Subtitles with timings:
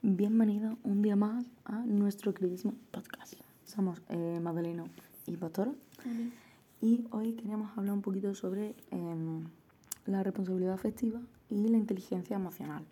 [0.00, 3.34] Bienvenido un día más a nuestro queridísimo podcast.
[3.64, 4.84] Somos eh, Madaleno
[5.26, 5.72] y Pastora
[6.80, 9.42] y hoy queríamos hablar un poquito sobre em,
[10.06, 12.84] la responsabilidad afectiva y la inteligencia emocional.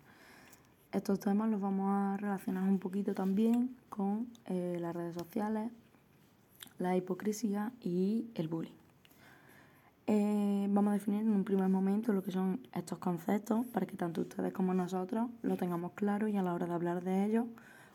[0.91, 5.71] Estos temas los vamos a relacionar un poquito también con eh, las redes sociales,
[6.77, 8.75] la hipocresía y el bullying.
[10.09, 13.97] Eh, vamos a definir en un primer momento lo que son estos conceptos para que
[13.97, 17.45] tanto ustedes como nosotros lo tengamos claro y a la hora de hablar de ellos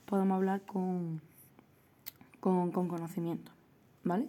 [0.05, 1.23] podamos hablar con,
[2.39, 3.51] con, conocimiento.
[4.05, 4.29] ¿Vale?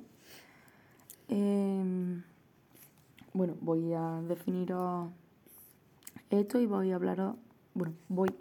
[1.27, 2.24] Em,
[3.34, 5.10] bueno, voy a definiros
[6.30, 7.36] esto y voy a hablaros,
[7.74, 8.34] bueno, voy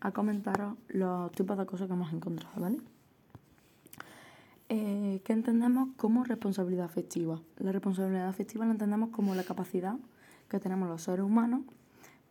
[0.00, 2.78] a comentaros los tipos de cosas que hemos encontrado, ¿vale?
[4.72, 7.42] Eh, ¿qué entendemos como responsabilidad afectiva?
[7.58, 9.96] La responsabilidad afectiva la entendemos como la capacidad
[10.48, 11.62] que tenemos los seres humanos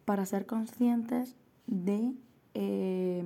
[0.06, 1.36] para ser conscientes
[1.68, 2.14] de
[2.54, 3.26] eh,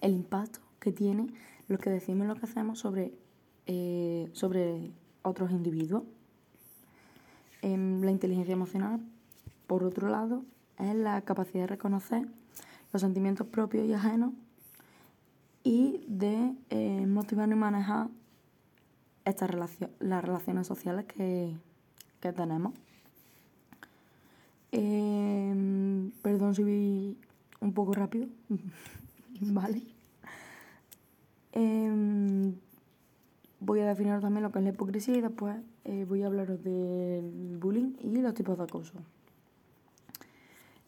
[0.00, 1.26] el impacto que tiene
[1.66, 3.14] lo que decimos y lo que hacemos sobre,
[3.66, 6.04] eh, sobre otros individuos.
[7.62, 9.00] la inteligencia emocional,
[9.66, 10.44] por otro lado,
[10.78, 12.28] es la capacidad de reconocer
[12.92, 14.34] los sentimientos propios y ajenos
[15.62, 18.08] y de eh, motivar y manejar
[19.24, 21.56] estas relaciones, las relaciones sociales que,
[22.20, 22.74] tenemos.
[24.72, 27.16] Em, perdón si vi
[27.60, 28.26] un poco rápido,
[29.40, 29.82] vale.
[31.52, 32.54] Em,
[33.60, 36.62] voy a definir también lo que es la hipocresía y después eh, voy a hablaros
[36.62, 38.94] del bullying y los tipos de acoso.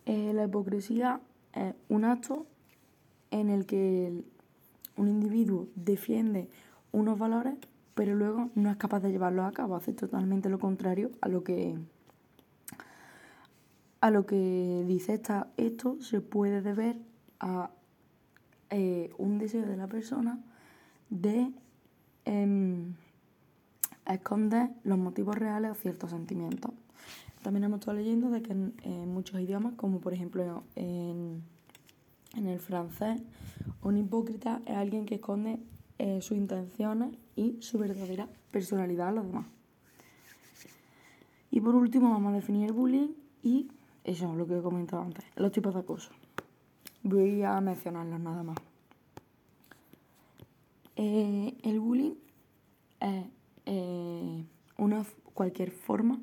[0.06, 1.20] Eh, la hipocresía
[1.54, 2.46] es un acto
[3.30, 4.24] en el que
[5.00, 6.48] un individuo defiende
[6.92, 7.54] unos valores,
[7.94, 11.42] pero luego no es capaz de llevarlos a cabo, hace totalmente lo contrario a lo
[11.42, 11.78] que
[14.02, 16.96] a lo que dice esta, esto se puede deber
[17.38, 17.70] a
[18.70, 20.38] eh, un deseo de la persona
[21.10, 21.52] de
[22.24, 22.94] em,
[24.06, 26.72] esconder los motivos reales o ciertos sentimientos.
[27.42, 31.42] También hemos estado leyendo de que en muchos idiomas, como por ejemplo en
[32.34, 33.20] en el francés,
[33.82, 35.58] un hipócrita es alguien que esconde
[35.98, 39.46] eh, sus intenciones y su verdadera personalidad a los demás.
[41.50, 43.08] Y por último vamos a definir el bullying
[43.42, 43.68] y
[44.04, 46.10] eso, lo que he comentado antes, los tipos de acoso.
[47.02, 48.56] Voy a mencionarlos nada más.
[50.96, 52.14] Eh, el bullying
[53.00, 53.24] es
[53.66, 54.44] eh,
[54.78, 55.04] una,
[55.34, 56.20] cualquier forma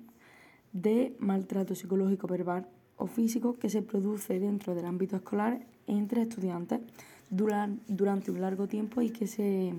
[0.72, 6.82] de maltrato psicológico, verbal o físico que se produce dentro del ámbito escolar entre estudiantes
[7.30, 9.74] durante un largo tiempo y que se,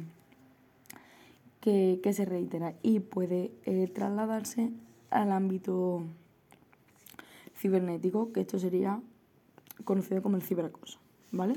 [1.60, 4.70] que, se reitera y puede eh, trasladarse
[5.10, 6.02] al ámbito
[7.56, 9.00] cibernético, que esto sería
[9.84, 10.98] conocido como el ciberacoso,
[11.32, 11.54] ¿vale?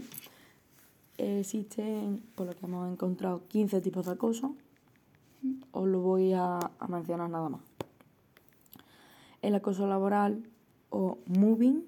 [1.17, 4.55] Existen, por lo que hemos encontrado, 15 tipos de acoso.
[5.71, 7.61] Os lo voy a mencionar nada más.
[9.41, 10.43] El acoso laboral
[10.89, 11.83] o moving,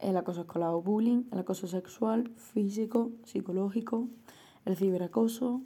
[0.00, 4.08] el acoso escolar o bullying, el acoso sexual, físico, psicológico,
[4.64, 5.62] el ciberacoso,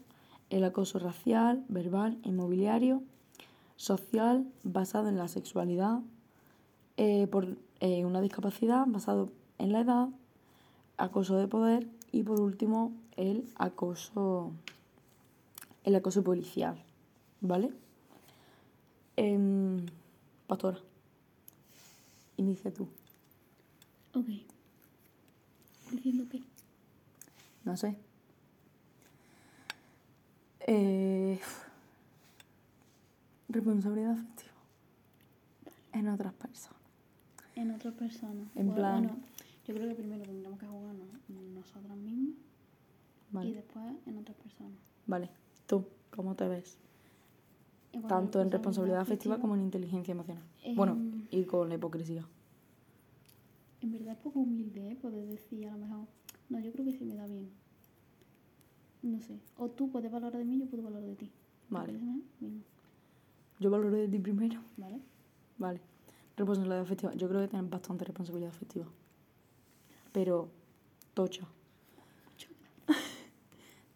[0.51, 3.03] el acoso racial, verbal, inmobiliario,
[3.77, 6.01] social, basado en la sexualidad,
[6.97, 10.09] eh, por eh, una discapacidad basado en la edad,
[10.97, 14.53] acoso de poder y por último el acoso
[15.85, 16.83] el acoso policial,
[17.41, 17.71] ¿vale?
[19.17, 19.85] Em,
[20.47, 20.79] pastora,
[22.39, 22.89] inicia tú.
[24.15, 24.27] Ok.
[25.91, 26.41] ¿Diciendo qué?
[27.65, 27.97] No sé.
[30.67, 31.41] Eh,
[33.49, 34.53] responsabilidad afectiva.
[35.93, 36.81] En otras personas.
[37.57, 38.47] En otras personas.
[38.55, 39.03] En plan.
[39.03, 39.17] Bueno,
[39.67, 41.09] yo creo que primero tendríamos que jugarnos
[41.55, 42.37] nosotras mismas.
[43.45, 44.79] Y después en otras personas.
[45.07, 45.29] Vale.
[45.67, 46.77] Tú, ¿cómo te ves?
[48.09, 50.43] Tanto en responsabilidad afectiva, como en inteligencia emocional.
[50.75, 50.99] Bueno,
[51.31, 52.25] y con la hipocresía
[53.85, 54.97] en verdad es poco humilde, ¿eh?
[54.97, 56.07] Poder decir a lo mejor,
[56.49, 57.51] no, yo creo que sí me da bien.
[59.03, 59.39] No sé.
[59.59, 61.31] O tú puedes valorar de mí, yo puedo valorar de ti.
[61.69, 62.01] Vale.
[63.61, 64.63] Yo valoro de ti primero.
[64.79, 65.01] Vale.
[65.59, 65.81] Vale.
[66.37, 67.15] Responsabilidad afectiva.
[67.15, 68.87] Yo creo que tienes bastante responsabilidad afectiva.
[70.13, 70.49] Pero
[71.13, 71.47] tocha.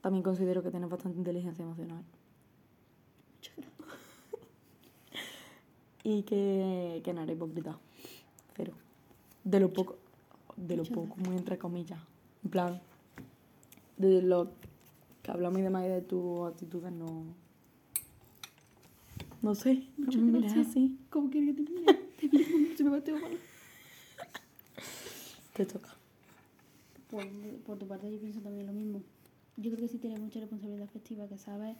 [0.03, 2.05] También considero que tienes bastante inteligencia emocional.
[6.05, 7.79] y que, que no eres hipócrita.
[8.55, 8.75] Pero
[9.49, 9.97] de lo poco,
[10.57, 11.99] de lo poco, muy entre comillas.
[12.45, 12.81] En plan,
[13.97, 14.51] de lo
[15.23, 17.25] que hablamos y demás de tu actitudes, no.
[19.41, 20.99] No sé, no me así.
[21.11, 21.95] ¿Cómo quieres que te mire?
[22.21, 23.39] Te miro se me bateo mal.
[25.55, 25.97] Te toca.
[27.11, 27.25] por,
[27.65, 29.03] por tu parte yo pienso también lo mismo.
[29.57, 31.77] Yo creo que sí tienes mucha responsabilidad afectiva, que sabes,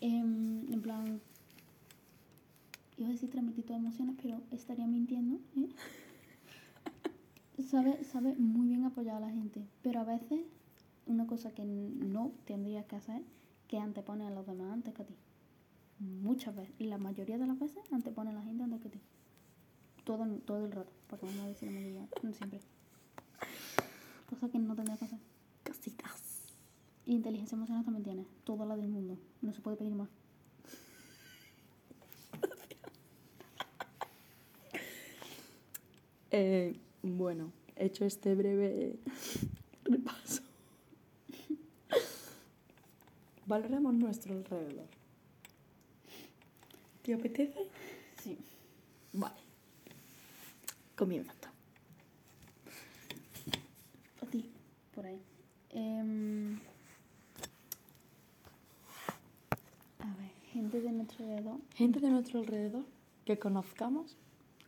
[0.00, 1.20] em, en plan,
[2.98, 5.68] iba a decir transmitir tus emociones, pero estaría mintiendo, ¿eh?
[7.66, 10.40] Sabe, sabe muy bien apoyar a la gente, pero a veces
[11.06, 13.22] una cosa que no tendrías que hacer,
[13.66, 15.16] que antepone a los demás antes que a ti.
[15.98, 19.00] Muchas veces, la mayoría de las veces antepone a la gente antes que a ti.
[20.04, 22.60] Todo, todo el rato, porque vamos a decir la mayoría, no siempre.
[24.30, 25.18] Cosa que no tendrías que hacer.
[25.66, 26.54] Cositas.
[27.06, 30.08] Y inteligencia emocional también tiene, toda la del mundo, no se puede pedir más.
[36.30, 38.96] Eh, bueno, hecho este breve
[39.84, 40.42] repaso,
[43.46, 44.86] valoramos nuestro alrededor.
[47.02, 47.58] ¿Te apetece?
[48.22, 48.36] Sí.
[49.14, 49.36] Vale.
[50.96, 51.32] Comienza.
[54.20, 54.50] A ti,
[54.94, 55.18] por ahí.
[55.70, 56.58] Em,
[60.00, 61.58] a ver, gente de nuestro alrededor.
[61.74, 62.84] Gente de nuestro alrededor
[63.24, 64.16] que conozcamos,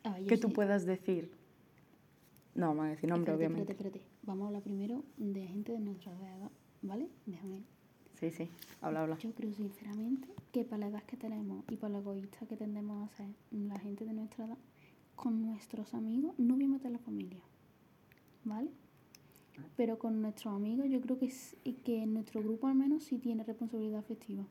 [0.05, 0.55] Ah, que tú sí.
[0.55, 1.31] puedas decir.
[2.61, 3.73] No, vamos a decir nombre, Espérate, obviamente.
[3.73, 4.27] Espérate, espérate.
[4.27, 6.51] Vamos a hablar primero de gente de nuestro alrededor,
[6.83, 7.09] ¿vale?
[7.27, 7.63] Déjame.
[8.19, 8.51] Sí, sí,
[8.83, 9.17] habla, habla.
[9.19, 13.09] Yo creo sinceramente que para la edad que tenemos y para lo egoísta que tendemos
[13.11, 14.59] a ser la gente de nuestra edad,
[15.17, 17.41] con nuestros amigos no voy a meter la familia,
[18.45, 18.71] ¿vale?
[19.77, 23.43] Pero con nuestros amigos yo creo que, es- que nuestro grupo al menos sí tiene
[23.45, 24.45] responsabilidad afectiva.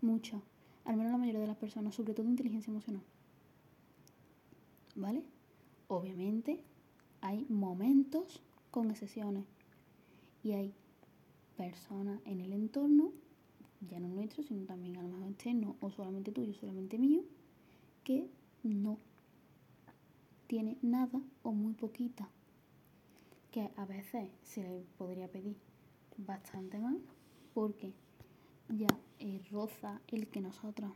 [0.00, 0.40] Mucha.
[0.86, 3.02] Al menos la mayoría de las personas, sobre todo inteligencia emocional.
[4.96, 5.22] ¿Vale?
[5.88, 6.62] Obviamente
[7.20, 9.44] hay momentos con excepciones.
[10.42, 10.72] Y hay
[11.56, 13.12] personas en el entorno,
[13.88, 17.22] ya no nuestro, sino también a lo mejor externo, o solamente tuyo, solamente mío,
[18.04, 18.28] que
[18.62, 18.98] no
[20.46, 22.28] tiene nada o muy poquita.
[23.50, 25.56] Que a veces se le podría pedir
[26.16, 26.96] bastante más,
[27.52, 27.92] porque
[28.68, 28.88] ya
[29.18, 30.92] eh, roza el que nosotros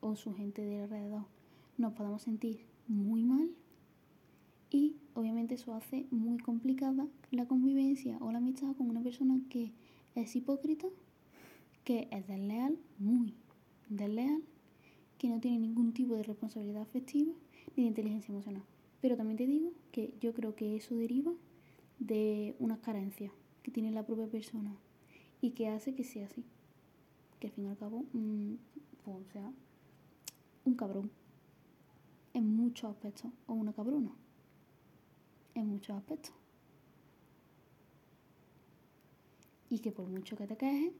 [0.00, 1.24] o su gente de alrededor
[1.78, 3.50] nos podamos sentir muy mal
[4.70, 9.72] y obviamente eso hace muy complicada la convivencia o la amistad con una persona que
[10.14, 10.88] es hipócrita,
[11.84, 13.34] que es desleal, muy
[13.88, 14.42] desleal,
[15.18, 17.32] que no tiene ningún tipo de responsabilidad afectiva
[17.76, 18.62] ni de inteligencia emocional.
[19.00, 21.32] Pero también te digo que yo creo que eso deriva
[21.98, 23.32] de unas carencias
[23.62, 24.76] que tiene la propia persona
[25.40, 26.44] y que hace que sea así.
[27.38, 28.54] Que al fin y al cabo, mm,
[29.04, 29.52] pues, sea,
[30.64, 31.10] un cabrón
[32.34, 34.12] en muchos aspectos o una cabrona
[35.60, 36.32] en muchos aspectos.
[39.68, 40.92] Y que por mucho que te quejes,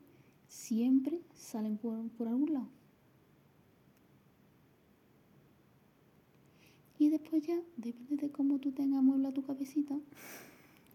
[0.49, 2.69] siempre salen por, por algún lado.
[6.99, 9.99] Y después ya, depende de cómo tú tengas muebla tu cabecita,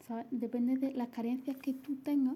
[0.07, 0.25] ¿sabes?
[0.31, 2.35] Depende de las carencias que tú tengas,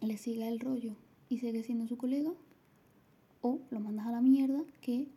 [0.00, 0.94] le siga el rollo
[1.28, 2.32] y sigue siendo su colega,
[3.42, 5.08] o lo mandas a la mierda, que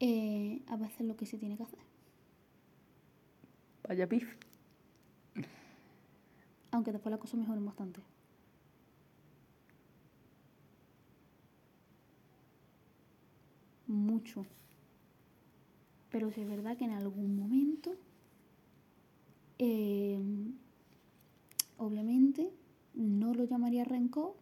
[0.00, 1.87] eh, a veces es lo que se tiene que hacer.
[3.88, 4.36] Vaya pif.
[6.70, 8.00] aunque después las cosas mejoren bastante.
[13.86, 14.44] Mucho.
[16.10, 17.94] Pero sí es verdad que en algún momento,
[19.58, 20.20] eh,
[21.78, 22.50] obviamente,
[22.94, 24.34] no lo llamaría rencor,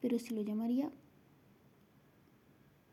[0.00, 0.90] pero sí lo llamaría,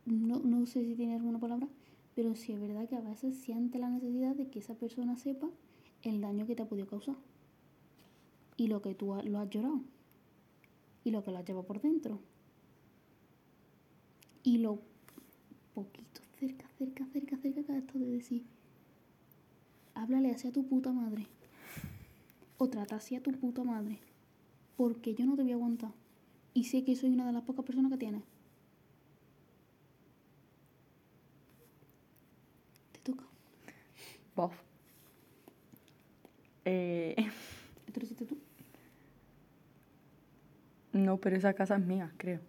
[0.05, 1.67] no, no sé si tiene alguna palabra,
[2.15, 5.49] pero sí es verdad que a veces siente la necesidad de que esa persona sepa
[6.03, 7.15] el daño que te ha podido causar
[8.57, 9.81] y lo que tú lo has llorado
[11.03, 12.19] y lo que lo has llevado por dentro.
[14.43, 14.79] Y lo
[15.73, 18.43] poquito cerca, cerca, cerca, cerca que esto de decir
[19.93, 21.27] háblale hacia tu puta madre
[22.57, 23.99] o trata así a tu puta madre
[24.77, 25.93] porque yo no te voy a aguantar.
[26.53, 28.23] Y sé que soy una de las pocas personas que tienes
[32.91, 33.25] te toca.
[34.35, 34.70] Bof.
[36.65, 37.15] Eh,
[37.87, 38.37] esto lo hiciste tú
[40.93, 42.41] no, pero esa casa es mía, creo.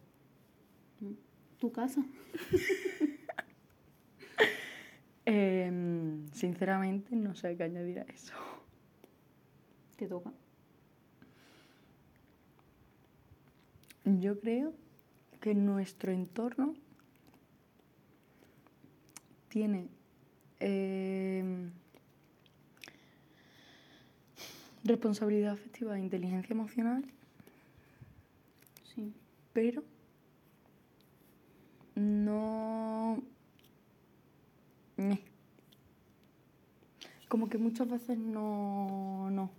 [1.58, 2.04] tu casa
[5.24, 8.34] Em, sinceramente, no sé qué añadir a eso.
[9.96, 10.32] te toca
[14.04, 14.74] Yo creo
[15.40, 16.74] que nuestro entorno
[19.48, 19.88] tiene
[20.58, 21.70] em,
[24.84, 27.04] responsabilidad afectiva e inteligencia emocional,
[28.94, 29.14] sí
[29.52, 29.82] pero
[31.94, 33.22] no...
[34.96, 35.22] Meh.
[37.28, 39.30] Como que muchas veces no...
[39.30, 39.50] no.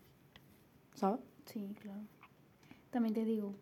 [0.95, 1.19] ¿sabes?
[1.45, 2.01] Sí, claro.
[2.91, 3.55] También te digo,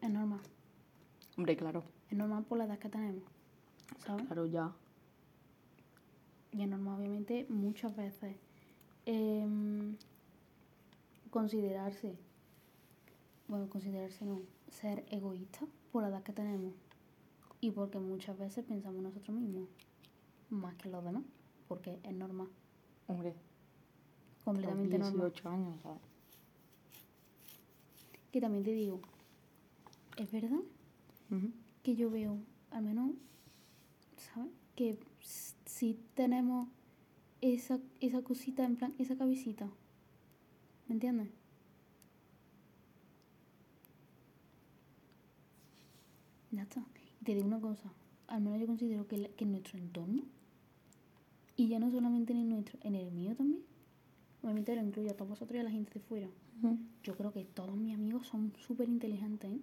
[0.00, 0.40] es normal.
[1.36, 1.84] Hombre, claro.
[2.10, 3.24] Es normal por la edad que tenemos,
[4.04, 4.26] ¿sabes?
[4.26, 4.72] Claro, ya.
[6.52, 8.36] Y es normal, obviamente, muchas veces
[9.06, 9.96] em,
[11.30, 12.16] considerarse,
[13.48, 16.74] bueno, considerarse no, ser egoísta por la edad que tenemos.
[17.60, 19.68] Y porque muchas veces pensamos nosotros mismos
[20.50, 21.24] más que los demás,
[21.68, 22.48] porque es normal,
[23.06, 23.34] Hombre,
[24.44, 25.30] completamente tras normal.
[25.30, 26.00] 18 años, ¿sabes?
[28.30, 29.00] Que también te digo,
[30.16, 30.60] es verdad
[31.82, 32.38] que yo veo,
[32.70, 33.12] al menos,
[34.16, 34.50] ¿sabes?
[34.76, 34.98] Que
[35.64, 36.68] si tenemos
[37.42, 39.68] esa, esa cosita, en plan, esa cabecita.
[40.88, 41.28] ¿Me entiendes?
[46.52, 46.84] Ya está.
[47.20, 47.92] Y te digo una cosa,
[48.28, 50.22] al menos yo considero que, la- que en nuestro entorno,
[51.56, 53.62] y ya no solamente en el nuestro, en el mío también,
[54.42, 56.28] obviamente lo incluyo a todos vosotros y a la gente de fuera.
[57.02, 59.60] Yo creo que todos mis amigos son súper inteligentes, ¿eh?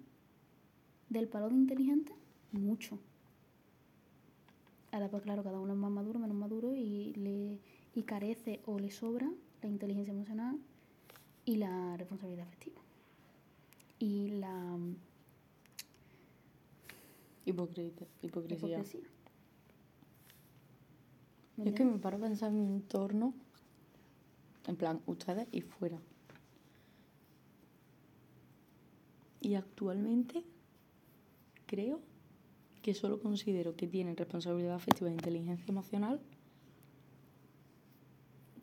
[1.09, 2.13] Del palo de inteligente,
[2.53, 2.99] mucho.
[4.91, 7.59] Ahora, pues claro, cada uno es más maduro, menos maduro y, le,
[7.93, 9.29] y carece o le sobra
[9.61, 10.59] la inteligencia emocional
[11.45, 12.81] y la responsabilidad afectiva.
[13.99, 14.95] Y la mm,
[17.45, 18.07] hipocresía.
[18.21, 18.83] hipocresía.
[21.57, 23.33] ¿Me Es que me paro a pensar en mi entorno,
[24.67, 25.99] en plan, ustedes y fuera.
[29.41, 30.43] Y actualmente
[31.65, 31.99] creo
[32.89, 36.19] que solo considero que tienen responsabilidad afectiva e inteligencia emocional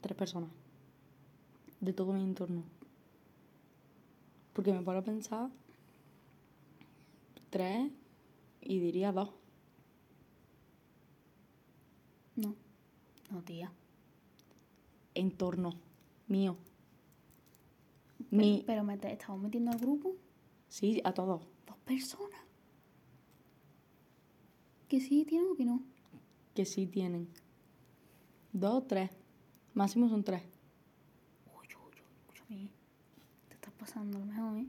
[0.01, 0.51] tres personas
[1.81, 2.65] de todo mi entorno.
[4.53, 5.49] Porque me paro a pensar
[7.51, 7.93] tres
[8.63, 9.31] y diría dos.
[12.35, 12.57] No,
[13.31, 13.71] no, tía.
[15.15, 15.71] Entorno
[16.27, 16.57] mío.
[18.29, 20.17] Pero, Mi, pero me te- estamos metiendo al grupo
[20.69, 21.43] sí, a todos.
[21.65, 22.41] dos personas.
[24.89, 25.83] Que sí tienen o que no.
[26.55, 27.29] que sí tienen.
[28.53, 29.11] Dos o tres.
[29.75, 30.43] Máximo son tres.
[31.47, 32.71] Uy, uy, uy, escúchame.
[33.49, 34.67] Te estás pasando a lo mejor, ¿eh?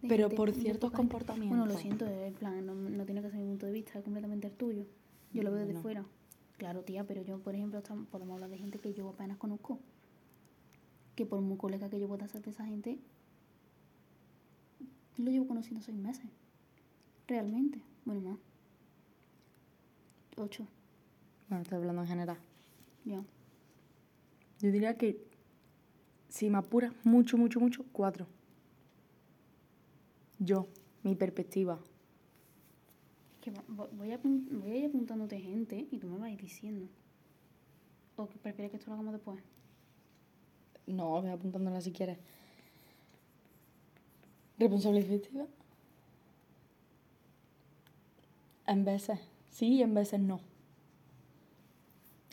[0.00, 1.58] De Pero gente- por ciertos comportamientos.
[1.58, 4.04] Bueno, lo siento, en plan, no, no tiene que ser mi punto de vista, es
[4.04, 4.86] completamente el tuyo.
[5.34, 5.82] Yo lo veo desde No.
[5.82, 6.06] fuera.
[6.56, 9.80] Claro, tía, pero yo, por ejemplo, podemos hablar de gente que yo apenas conozco.
[11.14, 12.98] Que por muy colega que yo pueda ser de esa gente,
[15.18, 16.30] lo llevo conociendo seis meses.
[17.26, 17.82] Realmente.
[18.04, 18.38] Bueno, más.
[20.38, 20.66] Ocho,
[21.48, 22.38] Bueno, estoy hablando en general.
[23.04, 23.22] ya.
[24.60, 25.24] Yo diría que
[26.28, 28.26] si me apuras mucho, mucho, mucho, cuatro.
[30.38, 30.66] Yo,
[31.02, 31.78] mi perspectiva.
[33.40, 36.30] Que va- vo- voy a, voy a ir apuntándote gente y tú me vas a
[36.32, 36.88] ir diciendo.
[38.16, 39.40] ¿O que prefieres que esto lo hagamos después?
[40.86, 42.18] No, ve apuntándola si quieres.
[44.58, 45.46] Responsabilidad afectiva.
[48.66, 49.18] En veces
[49.50, 50.40] sí y en veces no.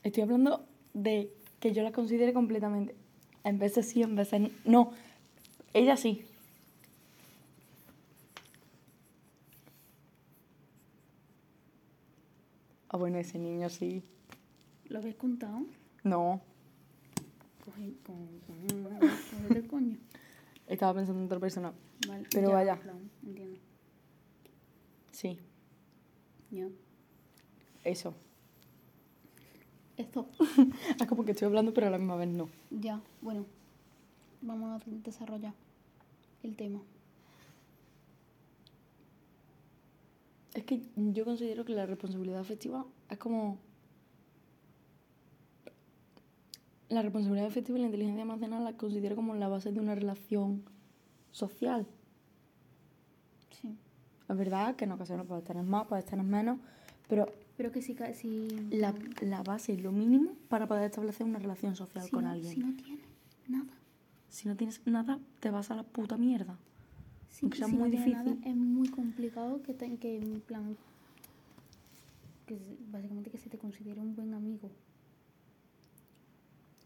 [0.03, 2.95] Estoy hablando de que yo la considere completamente.
[3.43, 4.91] En veces sí, en veces no.
[5.73, 6.25] Ella sí.
[12.89, 14.03] Ah, bueno, ese niño sí.
[14.87, 15.61] ¿Lo habéis contado?
[16.03, 16.41] No.
[17.65, 17.93] Coge,
[19.67, 19.97] coño.
[20.67, 21.73] Estaba pensando en otra persona.
[22.07, 22.79] Vale, Pero ya, vaya.
[22.79, 23.59] plan, Entiendo.
[25.11, 25.39] Sí,
[26.51, 26.67] Ya.
[27.85, 28.13] Eso.
[29.97, 30.27] Esto.
[30.99, 32.49] Es como que estoy hablando, pero a la misma vez no.
[32.69, 33.45] Ya, bueno.
[34.41, 35.53] Vamos a desarrollar
[36.43, 36.81] el tema.
[40.53, 43.57] Es que yo considero que la responsabilidad afectiva es como...
[46.87, 50.63] La responsabilidad afectiva y la inteligencia emocional la considero como la base de una relación
[51.31, 51.87] social.
[53.49, 53.75] Sí.
[54.29, 56.59] Es verdad que en ocasiones puedes tener más, puedes tener menos,
[57.09, 57.25] pero
[57.57, 62.03] Pero que si, si, la, la base lo mínimo para poder establecer una relación social
[62.03, 62.53] si con no, alguien.
[62.53, 63.05] si no tienes
[63.47, 63.73] nada.
[64.29, 66.57] Si no tienes nada, te vas a la puta mierda.
[67.29, 68.49] Si, Aunque sea si muy no tienes nada, difícil.
[68.51, 70.75] es muy complicado que, te, que en plan.
[72.45, 72.57] Que
[72.91, 74.69] básicamente que se te considere un buen amigo.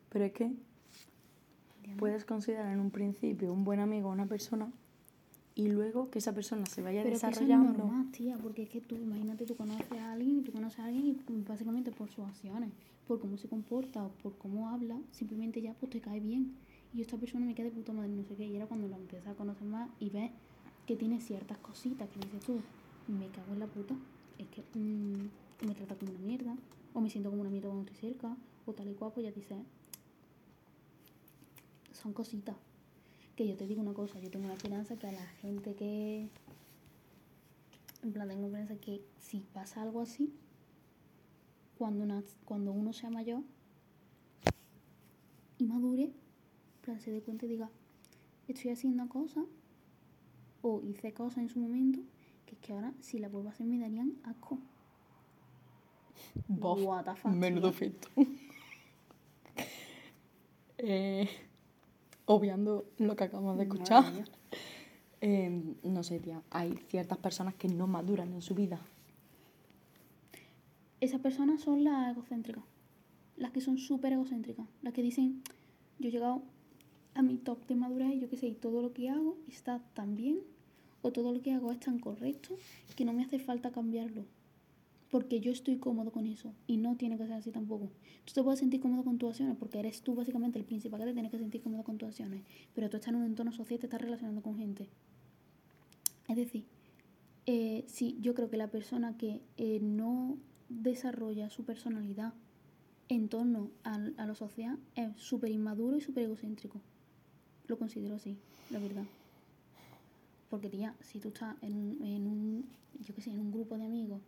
[0.10, 0.52] Pero es que
[1.98, 4.72] puedes considerar en un principio un buen amigo a una persona
[5.60, 7.84] y luego que esa persona se vaya Pero que eso es desarrollando.
[7.84, 10.86] normal, tía, porque es que tú, imagínate, tú conoces a alguien y tú conoces a
[10.86, 12.72] alguien y pues, básicamente por sus acciones,
[13.06, 16.56] por cómo se comporta o por cómo habla, simplemente ya pues te cae bien.
[16.94, 18.96] Y esta persona me queda de puta madre, no sé qué, y era cuando lo
[18.96, 20.32] empiezas a conocer más y ves
[20.88, 22.62] que tiene ciertas cositas que dices tú,
[23.10, 23.96] me cago en la puta,
[24.38, 26.56] es que mm, me trata como una mierda,
[26.94, 28.34] o me siento como una mierda cuando estoy cerca,
[28.66, 29.58] o tal y cual, pues ya dices,
[31.92, 32.56] son cositas.
[33.40, 36.28] Que yo te digo una cosa, yo tengo la esperanza que a la gente que...
[38.04, 40.34] En plan, tengo esperanza que si pasa algo así,
[41.78, 43.42] cuando, una, cuando uno sea mayor
[45.58, 46.12] y madure,
[46.82, 47.70] plan, se dé cuenta y diga,
[48.50, 49.46] estoy haciendo cosas
[50.62, 52.02] o hice cosas en su momento
[52.46, 54.60] que es que ahora si la vuelvo a hacer me darían asco.
[56.50, 58.10] Bof, What the fuck, menudo feto.
[60.82, 61.28] Eh,
[62.32, 64.04] obviando lo que acabamos de escuchar.
[65.22, 68.80] eh, no sé, tía, hay ciertas personas que no maduran en su vida.
[71.02, 72.64] Esas personas son las egocéntricas.
[73.36, 74.68] Las que son súper egocéntricas.
[74.84, 75.42] Las que dicen,
[75.98, 76.44] yo he llegado
[77.16, 79.80] a mi top de madurez y yo qué sé, y todo lo que hago está
[79.96, 80.40] tan bien
[81.02, 82.56] o todo lo que hago es tan correcto
[82.96, 84.26] que no me hace falta cambiarlo.
[85.10, 87.90] Porque yo estoy cómodo con eso y no tiene que ser así tampoco.
[88.26, 91.08] Tú te puedes sentir cómodo con tus acciones porque eres tú básicamente el principal que
[91.08, 92.44] te tienes que sentir cómodo con tus acciones.
[92.76, 94.88] Pero tú estás en un entorno social y te estás relacionando con gente.
[96.28, 96.66] Es decir,
[97.48, 100.38] eh, sí, yo creo que la persona que eh, no
[100.70, 102.34] desarrolla su personalidad
[103.08, 106.80] en torno al- a, lo social es súper inmaduro y súper egocéntrico.
[107.66, 108.38] Lo considero así,
[108.70, 109.06] la verdad.
[110.52, 112.66] Porque, tía, si tú estás en en un,
[113.00, 114.22] yo qué sé, en un grupo de amigos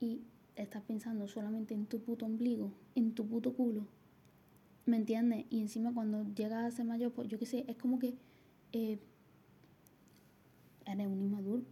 [0.00, 0.22] y
[0.56, 3.86] estás pensando solamente en tu puto ombligo, en tu puto culo,
[4.86, 5.46] ¿me entiendes?
[5.50, 8.14] Y encima cuando llegas a ser mayor, pues yo qué sé, es como que
[8.72, 8.98] eh,
[10.86, 11.62] eres un inmaduro.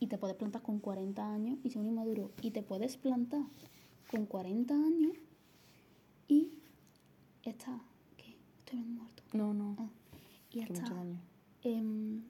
[0.00, 2.32] Y te puedes plantar con 40 años y ser un inmaduro.
[2.40, 3.42] Y te puedes plantar
[4.10, 5.12] con 40 años
[6.26, 6.58] y
[7.44, 7.80] está,
[8.16, 8.36] ¿qué?
[8.58, 9.22] Estoy muerto.
[9.32, 9.88] No, no, Ah,
[10.50, 11.04] y está
[11.62, 12.22] em,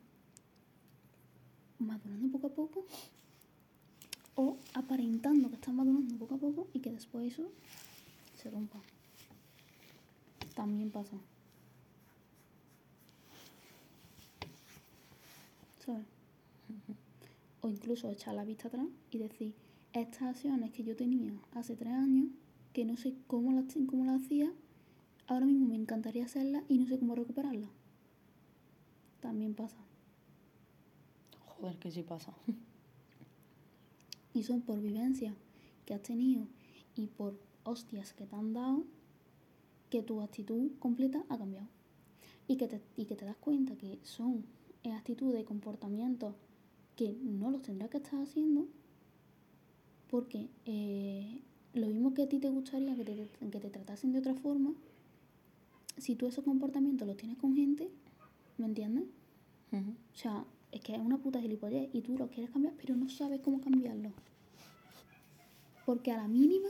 [1.78, 2.86] madurando poco a poco
[4.34, 7.50] o aparentando que estás madurando poco a poco y que después eso
[8.36, 8.80] se rompa.
[10.54, 11.16] También pasa.
[15.84, 16.04] ¿Sabes?
[17.60, 19.54] O incluso echar la vista atrás y decir,
[19.92, 22.28] estas acciones que yo tenía hace tres años,
[22.72, 24.52] que no sé cómo las, cómo las hacía,
[25.26, 27.70] ahora mismo me encantaría hacerlas y no sé cómo recuperarlas.
[29.20, 29.76] También pasa.
[31.46, 32.32] Joder, que sí pasa.
[34.34, 35.34] Y son por vivencias
[35.86, 36.46] que has tenido
[36.96, 38.84] y por hostias que te han dado
[39.90, 41.68] que tu actitud completa ha cambiado.
[42.48, 44.44] Y que te, y que te das cuenta que son
[44.90, 46.34] actitudes y comportamientos
[46.96, 48.66] que no los tendrás que estar haciendo
[50.12, 51.40] porque eh,
[51.72, 54.74] lo mismo que a ti te gustaría que te, que te tratasen de otra forma,
[55.96, 57.88] si tú esos comportamientos los tienes con gente,
[58.58, 59.04] ¿me entiendes?
[59.72, 59.92] Ujú.
[60.12, 63.08] O sea, es que es una puta gilipollez y tú lo quieres cambiar, pero no
[63.08, 64.10] sabes cómo cambiarlo.
[65.84, 66.68] Porque a la mínima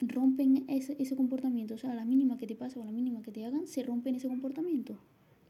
[0.00, 1.74] rompen ese, ese comportamiento.
[1.74, 3.66] O sea, a la mínima que te pase o a la mínima que te hagan,
[3.66, 4.98] se rompen ese comportamiento.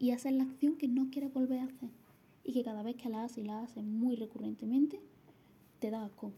[0.01, 1.91] Y hacen la acción que no quieres volver a hacer.
[2.45, 5.01] Y que cada vez que la haces y la haces muy recurrentemente,
[5.79, 6.33] te da asco.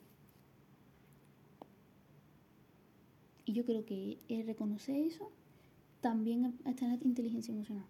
[3.46, 5.30] Y yo creo que el reconocer eso
[6.00, 7.86] también es tener inteligencia emocional.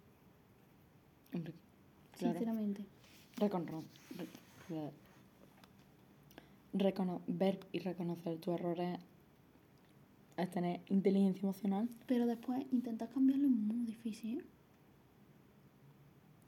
[1.33, 1.55] Hombre,
[2.13, 2.35] claro.
[2.35, 2.87] Sinceramente.
[3.41, 3.83] Recono-
[4.69, 4.93] re-
[6.75, 8.99] recono- ver y reconocer tus errores
[10.37, 11.89] es tener inteligencia emocional.
[12.07, 14.39] Pero después intentar cambiarlo es muy difícil.
[14.41, 14.45] ¿eh?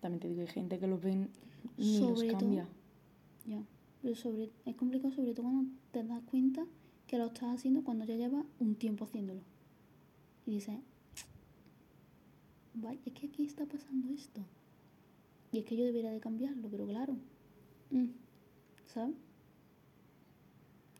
[0.00, 1.28] También te digo, hay gente que los ven
[1.76, 2.66] los Sobre todo- cambia.
[3.46, 3.62] Ya.
[4.02, 6.64] Pero sobre, es complicado sobre todo cuando te das cuenta
[7.06, 9.40] que lo estás haciendo cuando ya llevas un tiempo haciéndolo.
[10.46, 10.78] Y dices,
[12.74, 14.40] vaya, es que aquí está pasando esto.
[15.52, 17.16] Y es que yo debería de cambiarlo, pero claro.
[17.90, 18.06] mm,
[18.86, 19.14] ¿Sabes?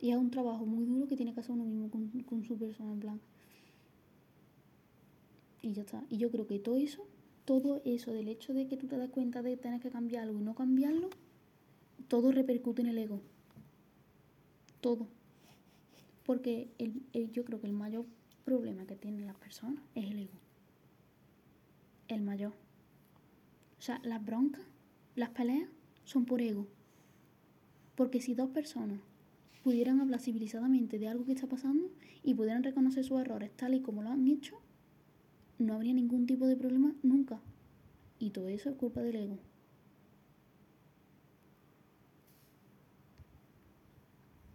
[0.00, 2.56] Y es un trabajo muy duro que tiene que hacer uno mismo con, con su
[2.58, 3.20] persona, en plan.
[5.62, 6.02] Y ya está.
[6.10, 7.06] Y yo creo que todo eso,
[7.44, 10.40] todo eso del hecho de que tú te das cuenta de tener que cambiar algo
[10.40, 11.08] y no cambiarlo,
[12.08, 13.20] todo repercute en el ego.
[14.80, 15.06] Todo.
[16.26, 18.06] Porque el- yo creo que el mayor
[18.44, 20.34] problema que tienen las personas es el ego.
[22.08, 22.52] El mayor.
[23.82, 24.62] O sea, las broncas,
[25.16, 25.68] las peleas
[26.04, 26.68] son por ego.
[27.96, 29.00] Porque si dos personas
[29.64, 31.90] pudieran hablar civilizadamente de algo que está pasando
[32.22, 34.56] y pudieran reconocer sus errores tal y como lo han hecho,
[35.58, 37.40] no habría ningún tipo de problema nunca.
[38.20, 39.38] Y todo eso es culpa del ego.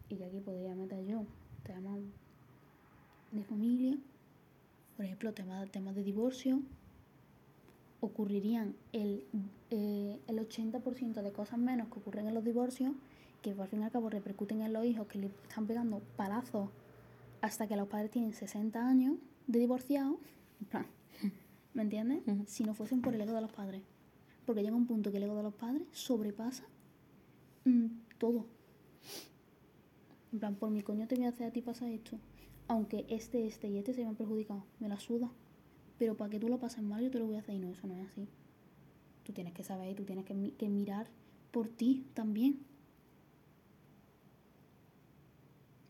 [0.07, 1.25] Y que aquí podría meter yo
[1.63, 1.99] temas
[3.33, 3.97] de familia,
[4.95, 6.61] por ejemplo, temas, temas de divorcio,
[8.07, 9.23] ocurrirían el,
[9.69, 12.93] eh, el 80% de cosas menos que ocurren en los divorcios,
[13.41, 16.69] que al fin y al cabo repercuten en los hijos que le están pegando palazos
[17.41, 19.15] hasta que los padres tienen 60 años
[19.45, 20.17] de divorciados.
[20.59, 20.85] En plan,
[21.73, 22.23] ¿Me entiendes?
[22.47, 23.83] Si no fuesen por el ego de los padres.
[24.45, 26.63] Porque llega un punto que el ego de los padres sobrepasa
[27.65, 27.85] mm,
[28.17, 28.45] todo.
[30.33, 32.17] En plan, por mi coño te voy a hacer a ti pasar esto.
[32.67, 34.63] Aunque este, este y este se me han perjudicado.
[34.79, 35.29] Me la suda.
[35.97, 37.69] Pero para que tú lo pases mal, yo te lo voy a hacer y no,
[37.71, 38.27] eso no es así.
[39.23, 41.07] Tú tienes que saber y tú tienes que, mi- que mirar
[41.51, 42.59] por ti también.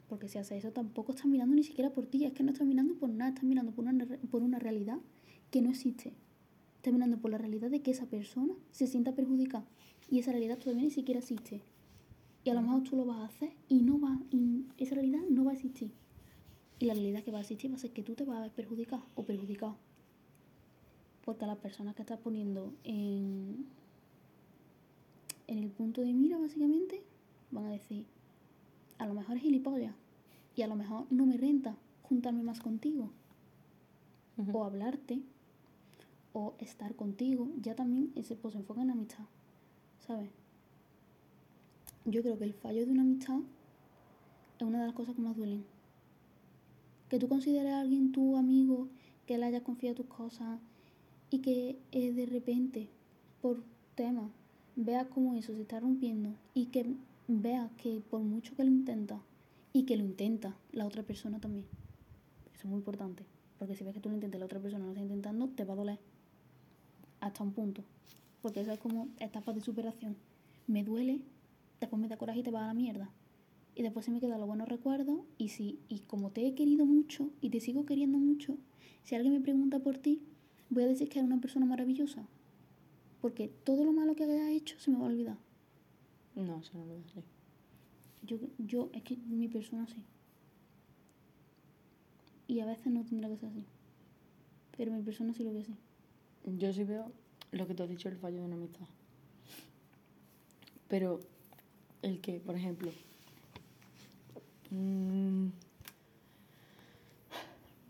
[0.10, 2.24] Porque si haces eso, tampoco estás mirando ni siquiera por ti.
[2.26, 4.98] Es que no estás mirando por nada, estás mirando por una, por una realidad
[5.52, 6.14] que no existe.
[6.78, 9.66] Estás mirando por la realidad de que esa persona se sienta perjudicada.
[10.10, 11.62] Y esa realidad todavía ni siquiera existe.
[12.46, 15.20] Y a lo mejor tú lo vas a hacer y no va, y esa realidad
[15.30, 15.92] no va a existir.
[16.80, 18.42] Y la realidad que va a existir va a ser que tú te vas a
[18.42, 19.76] ver perjudicado o perjudicado.
[21.28, 23.66] Porque a las personas que estás poniendo en,
[25.48, 27.04] en el punto de mira, básicamente,
[27.52, 28.06] van a decir,
[28.98, 29.94] a lo mejor es gilipollas.
[30.56, 33.10] Y a lo mejor no me renta juntarme más contigo.
[34.54, 35.20] O hablarte.
[36.32, 37.50] O estar contigo.
[37.62, 39.26] Ya también ese pues, se enfoca en la amistad.
[40.08, 40.30] ¿Sabes?
[42.06, 43.40] Yo creo que el fallo de una amistad
[44.60, 45.66] es una de las cosas que más duelen.
[47.10, 48.88] Que tú consideres a alguien tu amigo,
[49.26, 50.62] que le hayas confiado tus cosas
[51.30, 52.90] y que eh, de repente,
[53.42, 53.64] por
[53.96, 54.30] tema,
[54.76, 56.86] veas cómo eso se está rompiendo y que
[57.28, 59.22] veas que por mucho que lo intenta
[59.74, 61.66] y que lo intenta la otra persona también.
[62.54, 63.26] Eso es muy importante.
[63.60, 65.48] Porque si ves que tú lo intentas y la otra persona no lo está intentando,
[65.50, 66.00] te va a doler.
[67.20, 67.84] Hasta un punto.
[68.42, 70.16] Porque eso es como etapas de superación.
[70.68, 71.22] Me duele,
[71.80, 73.10] después me da coraje y te va a la mierda.
[73.76, 75.20] Y después se me quedan los buenos recuerdos.
[75.38, 78.58] Y si, y como te he querido mucho y te sigo queriendo mucho,
[79.04, 80.22] si alguien me pregunta por ti,
[80.70, 82.26] voy a decir que eres una persona maravillosa.
[83.22, 85.38] Porque todo lo malo que hayas hecho se me va a olvidar.
[86.36, 87.24] No, eso no lo sé.
[88.24, 90.04] Yo, yo, es que mi persona sí.
[92.48, 93.66] Y a veces no tendrá que ser así.
[94.78, 95.76] Pero mi persona sí lo ve así.
[96.58, 97.12] Yo sí veo
[97.52, 98.86] lo que tú has dicho, el fallo de una amistad.
[100.88, 101.20] Pero
[102.02, 102.92] el que, por ejemplo,
[104.70, 105.48] mm,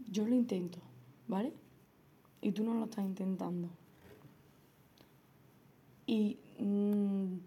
[0.10, 0.80] yo lo intento,
[1.28, 1.52] ¿vale?
[2.42, 3.70] Y tú no lo estás intentando.
[6.06, 7.40] Y mm,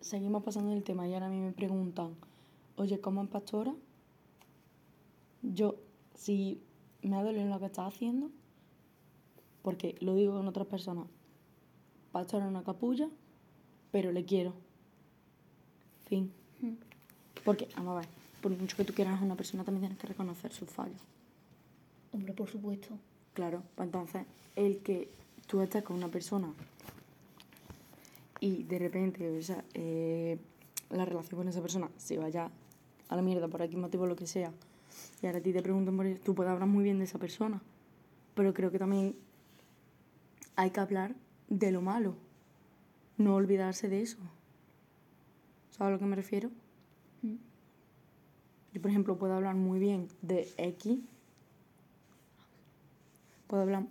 [0.00, 2.14] seguimos pasando el tema y ahora a mí me preguntan,
[2.76, 3.72] oye, ¿cómo es pastora?
[5.42, 5.76] Yo,
[6.14, 6.60] si
[7.02, 8.30] me ha dolido lo que estás haciendo,
[9.62, 11.06] porque lo digo con otras personas,
[12.10, 13.08] pastora es una capulla,
[13.92, 14.52] pero le quiero.
[16.06, 16.32] Fin.
[16.60, 16.74] Mm.
[17.44, 18.08] Porque, vamos a ver,
[18.40, 21.00] por mucho que tú quieras a una persona, también tienes que reconocer sus fallos.
[22.12, 22.98] Hombre, por supuesto.
[23.34, 25.08] Claro, pues entonces, el que
[25.46, 26.52] tú estés con una persona
[28.40, 30.38] y de repente, o sea, eh,
[30.90, 32.50] la relación con esa persona se vaya
[33.08, 34.52] a la mierda por aquí motivo lo que sea,
[35.22, 37.18] y ahora a ti te preguntan por eso, tú puedes hablar muy bien de esa
[37.18, 37.62] persona,
[38.34, 39.14] pero creo que también
[40.56, 41.14] hay que hablar
[41.48, 42.14] de lo malo,
[43.16, 44.18] no olvidarse de eso.
[45.70, 46.50] ¿Sabes a lo que me refiero?
[47.22, 47.36] Mm.
[48.74, 50.98] Yo, por ejemplo, puedo hablar muy bien de X.
[53.52, 53.84] Puedo hablar,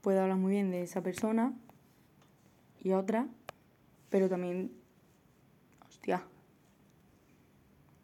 [0.00, 1.52] puedo hablar muy bien de esa persona
[2.80, 3.28] y otra,
[4.10, 4.72] pero también,
[5.86, 6.24] hostia,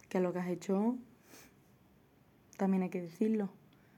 [0.09, 0.95] que lo que has hecho
[2.57, 3.49] también hay que decirlo.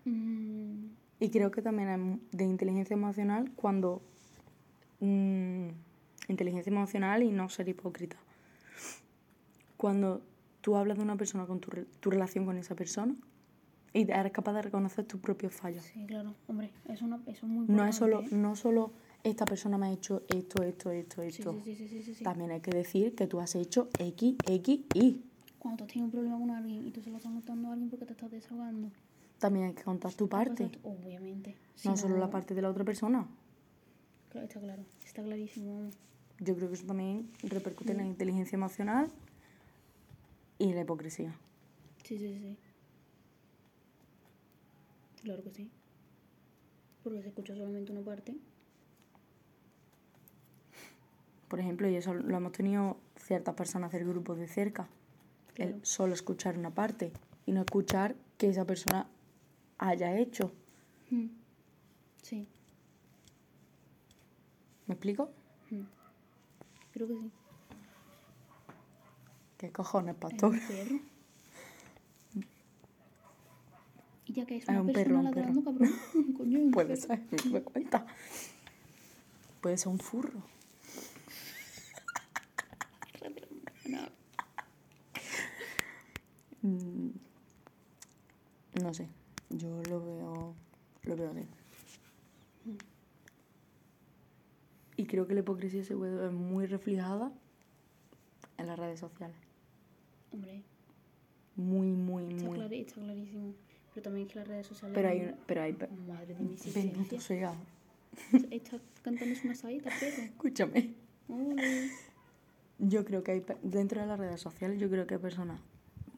[0.07, 0.87] Mm,
[1.19, 4.01] Y creo que también es de inteligencia emocional cuando...
[5.01, 5.69] mm,
[6.29, 8.17] inteligencia emocional y no ser hipócrita.
[9.77, 10.23] Cuando
[10.63, 13.15] tú hablas de una persona con tu, tu relación con esa persona
[13.93, 15.83] y eres capaz de reconocer tus propios fallos.
[15.85, 16.35] sí, claro.
[16.49, 18.39] Hombre, eso, es una- eso es muy No es solo, importante, ¿eh?
[18.39, 18.93] no solo
[19.25, 21.61] esta persona me ha hecho esto, esto, esto, esto.
[21.65, 22.25] sí, sí, sí.
[22.25, 25.21] También hay que decir que tú has hecho X, X, Y.
[25.59, 27.91] Cuando tú tienes un problema con alguien y tú se lo estás contando a alguien
[27.91, 28.91] porque te estás desahogando.
[29.39, 31.57] También hay que contar tu parte, Pues, Obviamente.
[31.85, 33.27] No solo la parte de la otra persona.
[34.31, 34.83] Claro, está claro.
[35.05, 35.91] Está clarísimo.
[36.39, 39.11] Yo creo que eso también repercute en la inteligencia emocional
[40.59, 41.35] y la hipocresía.
[42.05, 42.57] Sí, sí, sí, sí.
[45.23, 45.71] Claro que sí.
[47.03, 48.37] Porque se escucha solamente una parte.
[51.49, 54.89] Por ejemplo, y eso lo hemos tenido ciertas personas del grupo de cerca.
[55.55, 55.75] Claro.
[55.77, 57.13] El solo escuchar una parte
[57.47, 59.09] y no escuchar que esa persona
[59.79, 60.53] haya hecho.
[61.11, 61.27] Mm.
[62.23, 62.47] Sí.
[64.87, 65.31] ¿Me explico?
[65.71, 65.83] Mm.
[66.93, 67.31] Creo que sí.
[69.59, 70.53] ¿Qué cojones, Es pastor?
[70.53, 71.01] un perro.
[74.31, 75.91] Y ya que es una un perro, persona un ladrando, cabrón.
[76.37, 77.01] Coño, Puede perro.
[77.01, 78.07] ser, me doy cuenta.
[79.61, 80.41] Puede ser un furro.
[83.87, 83.99] No.
[86.63, 87.11] Mm,
[88.83, 89.09] No sé,
[89.51, 90.55] yo lo veo
[91.03, 91.45] Lo veo así.
[94.97, 97.33] Y creo que la hipocresía se puede ver muy reflejada
[98.59, 99.37] en las redes sociales.
[100.31, 100.63] Hombre,
[101.57, 102.59] Muy, muy, está, muy.
[102.59, 103.55] clari- está clarísimo.
[104.01, 104.95] Pero también es que las redes sociales...
[104.95, 105.77] Pero hay, pero hay...
[106.09, 107.53] Madre de mi Bendito sea.
[108.51, 110.23] Está cantándose una saeta, pero...
[110.23, 110.95] Escúchame.
[112.79, 115.61] Yo creo que hay, dentro de las redes sociales, yo creo que hay personas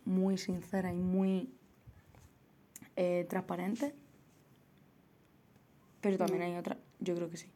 [0.04, 1.50] muy sinceras y muy
[2.94, 3.92] eh, transparentes.
[6.02, 7.48] Pero también hay otras, yo creo que sí.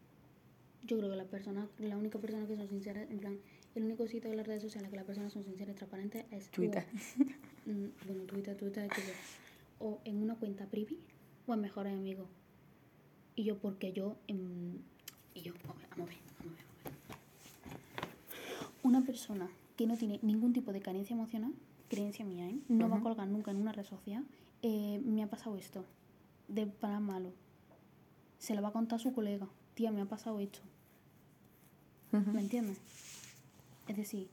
[0.82, 3.38] Yo creo que las personas, la única persona que son sinceras, en plan,
[3.76, 6.50] el único sitio de las redes sociales que las personas son sinceras y transparentes es
[6.50, 6.84] Twitter.
[7.66, 9.02] mm, bueno, Twitter, Twitter, yo,
[9.78, 10.98] o en una cuenta privy
[11.46, 12.28] o en mejores amigos.
[13.34, 14.78] Y yo, porque yo, em,
[15.34, 18.08] y yo, vamos a ver, vamos a ver, vamos a ver, vamos a ver.
[18.82, 21.52] Una persona que no tiene ningún tipo de carencia emocional,
[21.88, 22.58] creencia mía, ¿eh?
[22.68, 24.24] no va a colgar nunca en una red social,
[24.62, 25.84] eh, me ha pasado esto,
[26.48, 27.32] de plan malo.
[28.38, 30.60] Se lo va a contar a su colega, tía, me ha pasado esto.
[32.12, 32.78] ¿Me entiendes?
[33.88, 34.28] Es decir,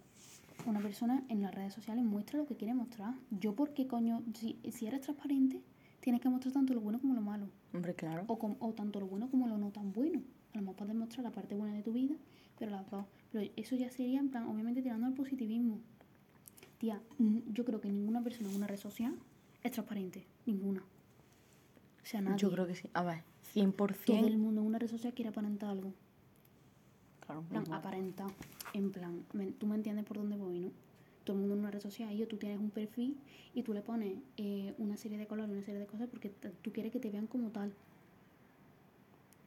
[0.65, 3.13] una persona en las redes sociales muestra lo que quiere mostrar.
[3.31, 4.23] Yo, ¿por qué coño?
[4.33, 5.61] Si, si eres transparente,
[5.99, 7.47] tienes que mostrar tanto lo bueno como lo malo.
[7.73, 8.23] Hombre, claro.
[8.27, 10.21] O, com- o tanto lo bueno como lo no tan bueno.
[10.53, 12.15] A lo mejor puedes mostrar la parte buena de tu vida,
[12.59, 13.05] pero las dos.
[13.31, 15.79] Pero eso ya sería, en plan, obviamente tirando al positivismo.
[16.77, 17.01] Tía,
[17.51, 19.15] yo creo que ninguna persona en una red social
[19.63, 20.25] es transparente.
[20.45, 20.81] Ninguna.
[20.81, 22.37] O sea, nadie.
[22.37, 22.89] Yo creo que sí.
[22.93, 24.25] A ver, Todo 100%.
[24.27, 25.93] el mundo en una red social quiere aparentar algo.
[27.33, 27.79] Claro, En plan, normal.
[27.79, 28.31] aparentar.
[28.73, 30.71] En plan, me- tú me entiendes por dónde voy, ¿no?
[31.23, 33.15] Todo el mundo en una red social, y yo, tú tienes un perfil
[33.53, 36.29] y tú le pones eh, una serie de colores, una serie de cosas porque
[36.61, 37.73] tú quieres que te vean como tal.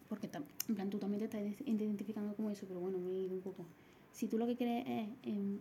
[0.08, 0.30] Porque,
[0.68, 3.34] en plan, tú también te estás ide- identificando como eso, pero bueno, me he ido
[3.34, 3.66] un poco.
[4.12, 5.58] Si tú lo que quieres es, em,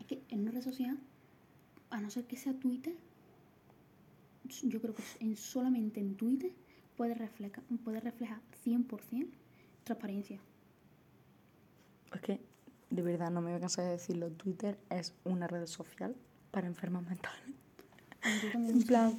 [0.00, 0.98] es que en una red social,
[1.90, 2.94] a no ser que sea Twitter,
[4.62, 6.52] yo creo que en, solamente en Twitter
[6.96, 9.28] puedes reflejar, puedes reflejar 100%
[9.82, 10.38] transparencia.
[12.12, 12.40] Es que,
[12.90, 14.30] de verdad, no me voy a cansar de decirlo.
[14.30, 16.14] Twitter es una red social
[16.50, 17.40] para enfermos mentales.
[18.42, 19.18] Yo también En sé plan,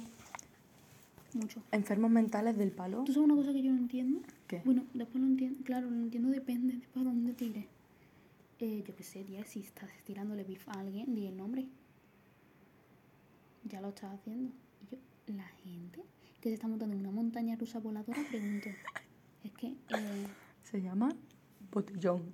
[1.34, 1.62] mucho.
[1.72, 3.04] enfermos mentales del palo.
[3.04, 4.20] ¿Tú sabes una cosa que yo no entiendo?
[4.48, 4.62] ¿Qué?
[4.64, 5.58] Bueno, después lo entiendo.
[5.64, 7.66] Claro, lo entiendo depende de para dónde tires.
[8.58, 11.66] Eh, yo qué sé, tía, si estás tirándole bif a alguien, di el nombre.
[13.64, 14.50] Ya lo estás haciendo.
[14.82, 14.98] Y yo,
[15.34, 16.00] la gente
[16.40, 18.68] que se está montando en una montaña rusa voladora, pregunto.
[19.44, 20.26] Es que, eh,
[20.64, 21.10] Se llama
[21.70, 22.32] Botellón.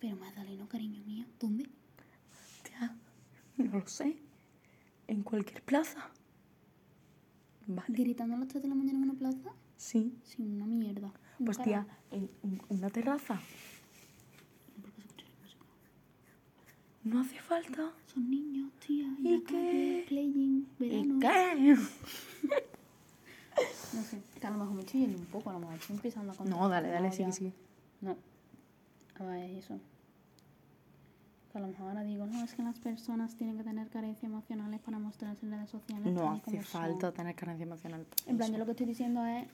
[0.00, 1.68] Pero Magdaleno, cariño mío, ¿dónde?
[2.62, 2.96] Tía,
[3.56, 4.16] no lo sé.
[5.06, 6.10] En cualquier plaza.
[7.66, 7.84] Vale.
[7.88, 9.52] ¿Gritando a las 3 de la mañana en una plaza?
[9.76, 10.14] Sí.
[10.24, 11.12] Sí, una mierda.
[11.44, 13.40] Pues tía, en en una terraza.
[17.02, 17.92] No hace falta.
[18.12, 20.04] Son niños, tía, en ¿Y la calle, qué?
[20.08, 21.16] playing, verano.
[21.16, 21.76] ¿Y qué?
[23.92, 25.96] No sé, que a lo mejor me estoy yendo un poco, a lo mejor estoy
[25.96, 26.56] empezando a contar.
[26.56, 27.32] No, dale, dale, No, sigue, ya.
[27.32, 27.52] sigue.
[28.00, 28.16] No,
[29.20, 29.78] a ver, es eso.
[31.52, 34.24] Que a lo mejor ahora digo, no, es que las personas tienen que tener carencias
[34.24, 36.12] emocionales para mostrarse en redes sociales.
[36.12, 36.64] No hace son.
[36.64, 38.06] falta tener carencia emocional.
[38.26, 38.52] En plan, eso.
[38.52, 39.46] yo lo que estoy diciendo es,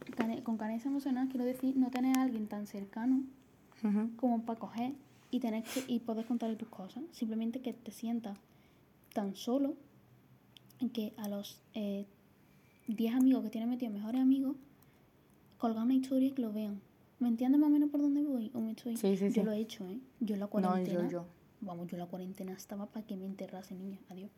[0.43, 3.23] con carencia emocional quiero decir no tener a alguien tan cercano
[4.17, 4.95] como para coger
[5.31, 7.05] y tener que, y poder contarle tus cosas.
[7.13, 8.37] Simplemente que te sientas
[9.13, 9.75] tan solo
[10.93, 12.07] que a los eh,
[12.89, 14.57] 10 amigos que tienes metidos, mejores amigos,
[15.59, 16.81] colgar una historia y que lo vean.
[17.19, 18.51] ¿Me entiendes más o menos por dónde voy?
[18.55, 18.97] ¿O me estoy...
[18.97, 19.43] Sí, sí, yo sí.
[19.43, 19.99] lo he hecho, ¿eh?
[20.21, 21.05] Yo en la No, cuarentena...
[21.05, 21.27] yo, yo.
[21.63, 23.99] Vamos, yo la cuarentena estaba para que me enterrase niña.
[24.11, 24.31] Adiós.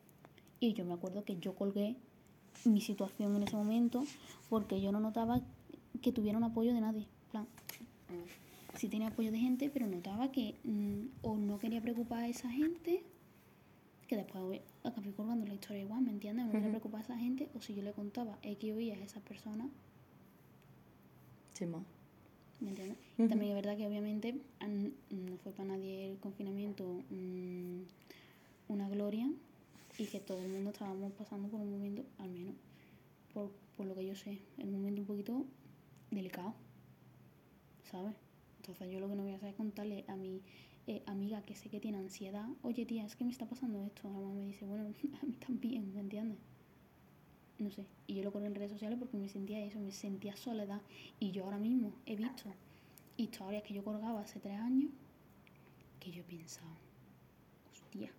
[0.60, 1.96] Y yo me acuerdo que yo colgué
[2.64, 4.04] mi situación en ese momento
[4.48, 5.40] porque yo no notaba
[6.00, 7.02] que tuviera un apoyo de nadie.
[7.02, 7.46] En plan,
[8.76, 12.48] sí tenía apoyo de gente, pero notaba que mm, o no quería preocupar a esa
[12.50, 13.02] gente,
[14.06, 16.46] que después acabé colgando la historia igual, ¿me entiendes?
[16.46, 16.78] No quería Ujú.
[16.78, 19.68] preocupar a esa gente, o si yo le contaba X o Y a esa persona,
[21.54, 21.82] Sí, ma.
[22.60, 22.98] ¿Me entiendes?
[23.28, 27.82] También es verdad que obviamente an- no fue para nadie el confinamiento mm,
[28.68, 29.30] una gloria
[29.98, 32.54] y que todo el mundo estábamos pasando por un momento, al menos
[33.34, 35.44] por, por lo que yo sé, un momento un poquito
[36.10, 36.54] delicado,
[37.90, 38.14] ¿sabes?
[38.60, 40.40] Entonces yo lo que no voy a hacer es contarle a mi
[40.86, 44.08] eh, amiga que sé que tiene ansiedad, oye tía, es que me está pasando esto,
[44.08, 44.84] a lo mejor me dice, bueno,
[45.22, 46.38] a mí también, ¿me entiendes?
[47.58, 50.36] No sé, y yo lo colgué en redes sociales porque me sentía eso, me sentía
[50.36, 50.80] soledad
[51.18, 52.44] y yo ahora mismo he visto
[53.16, 54.90] historias que yo colgaba hace tres años
[55.98, 56.70] que yo he pensado,
[57.70, 58.12] hostia,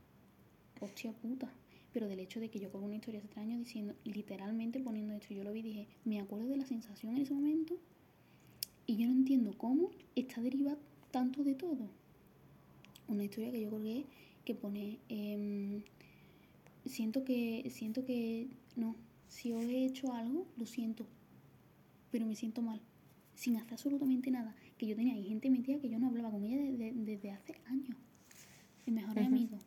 [0.80, 1.50] hostia puta.
[1.92, 5.14] Pero del hecho de que yo colgué una historia hace tres años diciendo, literalmente poniendo
[5.14, 7.78] esto, yo lo vi y dije, me acuerdo de la sensación en ese momento
[8.86, 10.78] y yo no entiendo cómo está derivada
[11.10, 11.88] tanto de todo.
[13.08, 14.04] Una historia que yo colgué
[14.44, 15.82] que pone, em,
[16.86, 18.94] siento que, siento que, no,
[19.28, 21.06] si os he hecho algo, lo siento.
[22.10, 22.80] pero me siento mal,
[23.34, 24.54] sin hacer absolutamente nada.
[24.78, 27.54] Que yo tenía ahí gente metida que yo no hablaba con ella desde, desde hace
[27.66, 27.96] años.
[28.86, 29.58] Mi mejor amigo.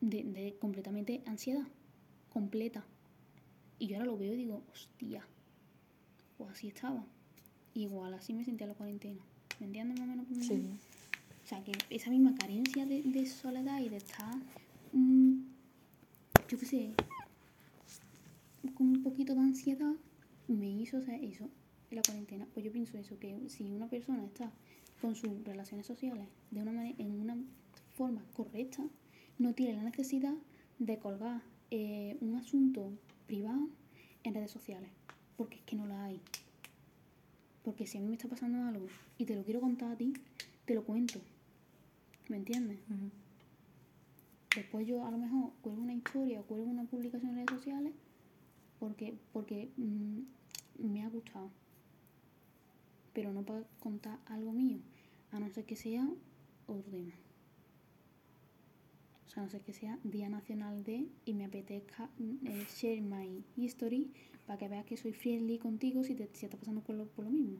[0.00, 1.66] De, de completamente ansiedad,
[2.30, 2.84] completa.
[3.78, 5.24] Y yo ahora lo veo y digo, hostia,
[6.36, 7.04] pues así estaba.
[7.74, 9.22] Igual así me sentía en la cuarentena.
[9.60, 10.26] ¿Me entiendes más o menos?
[10.44, 10.68] Sí.
[11.44, 14.34] o sea, que esa misma carencia de, de soledad y de estar,
[14.92, 15.51] mm,
[16.52, 16.92] yo qué sé,
[18.74, 19.94] con un poquito de ansiedad,
[20.48, 21.48] me hizo hacer eso
[21.90, 22.46] en la cuarentena.
[22.52, 24.52] Pues yo pienso eso, que si una persona está
[25.00, 27.38] con sus relaciones sociales de una manera, en una
[27.94, 28.84] forma correcta,
[29.38, 30.34] no tiene la necesidad
[30.78, 32.90] de colgar eh, un asunto
[33.26, 33.70] privado
[34.22, 34.90] en redes sociales,
[35.38, 36.20] porque es que no la hay.
[37.64, 40.12] Porque si a mí me está pasando algo y te lo quiero contar a ti,
[40.66, 41.18] te lo cuento.
[42.28, 42.78] ¿Me entiendes?
[42.90, 43.21] Ujú.
[44.54, 47.94] Después yo a lo mejor cuelgo una historia o cuelgo una publicación en redes sociales
[48.78, 50.20] porque, porque mm,
[50.78, 51.50] me ha gustado.
[53.14, 54.78] Pero no para contar algo mío,
[55.30, 56.08] a no ser que sea
[56.66, 57.12] otro tema.
[59.26, 62.66] O sea, a no ser que sea Día Nacional de y me apetezca mm, eh,
[62.74, 64.10] share my history
[64.46, 67.24] para que veas que soy friendly contigo si te si está pasando por lo, por
[67.24, 67.58] lo mismo.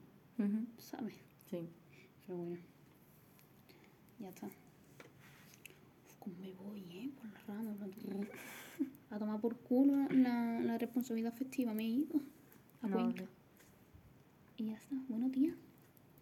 [0.78, 1.14] ¿sabes?
[1.50, 1.68] Sí.
[2.26, 2.57] Pero bueno,
[4.18, 4.50] ya está.
[6.27, 7.11] Me voy, ¿eh?
[7.21, 7.77] Por las ramas.
[7.77, 8.29] plan,
[9.11, 11.75] A tomar por culo la, la responsabilidad afectiva.
[11.75, 12.21] Me he ido
[12.83, 13.25] a No, Cuenca.
[14.57, 14.97] Y ya está.
[15.09, 15.55] Bueno, tía.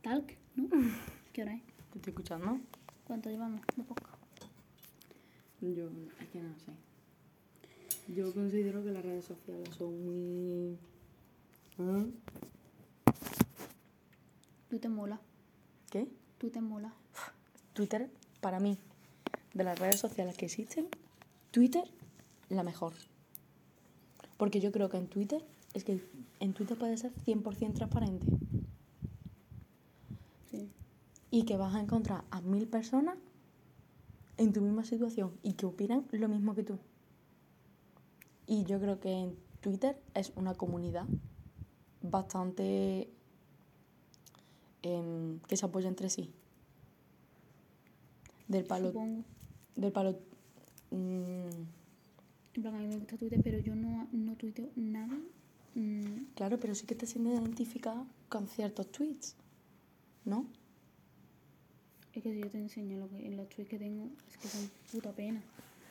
[0.03, 0.69] Talk, ¿no?
[1.33, 1.63] ¿Qué hora es?
[1.93, 2.61] Te estoy escuchando.
[3.05, 4.17] ¿Cuánto llevamos de podcast?
[5.61, 6.73] Yo, es que no sé.
[8.15, 10.79] Yo considero que las redes sociales son muy...
[11.79, 12.05] ¿Ah?
[14.69, 15.21] Twitter mola.
[15.91, 16.09] ¿Qué?
[16.39, 16.95] Twitter mola.
[17.75, 18.11] Twitter,
[18.41, 18.79] para mí,
[19.55, 20.89] de las redes sociales que existen,
[21.51, 21.85] Twitter,
[22.49, 22.93] la mejor.
[24.37, 26.03] Porque yo creo que en Twitter, es que
[26.41, 28.27] en Twitter puede ser 100% transparente.
[30.51, 30.71] Sí.
[31.31, 33.17] Y que vas a encontrar a mil personas
[34.37, 36.79] en tu misma situación y que opinan lo mismo que tú.
[38.47, 41.07] Y yo creo que en Twitter es una comunidad
[42.03, 43.11] bastante
[44.83, 46.33] em, que se apoya entre sí.
[48.49, 49.25] Del palo, Supongo.
[49.77, 50.19] Del palo
[50.91, 51.51] mm,
[52.55, 55.17] En plan, a mí me gusta Twitter, pero yo no, no tuiteo nada.
[55.75, 59.37] mm, claro, pero sí que te sientes identificada con ciertos tweets,
[60.25, 60.47] ¿no?
[62.13, 64.69] Es que si yo te enseño lo que, los tweets que tengo, es que son
[64.91, 65.41] puta pena.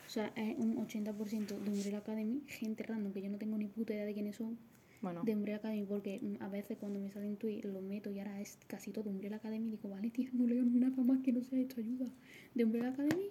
[0.06, 3.68] O sea, es un 80% de Umbrella Academy, gente random que yo no tengo ni
[3.68, 4.58] puta idea de quiénes son,
[5.02, 8.42] Bueno, de Umbrella Academy, porque a veces cuando me salen tweets los meto y ahora
[8.42, 11.44] es casi todo Umbrella Academy y digo, vale, tía, no leo nada más que no
[11.44, 12.08] sea esto, ayuda.
[12.56, 13.30] De Umbrella Academy,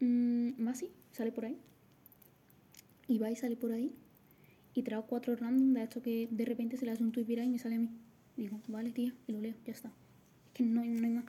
[0.00, 1.56] mmm, Masi sale por ahí.
[3.08, 3.94] Ibai sale por ahí.
[4.74, 7.46] Y traigo cuatro random de esto que de repente se le hace un tweet viral
[7.46, 7.90] y me sale a mí.
[8.36, 9.88] Digo, vale, tía, y lo leo, ya está.
[9.88, 11.24] Es que no no hay más.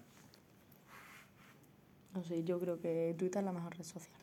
[2.13, 4.19] no sé, yo creo que Twitter es la mejor red social.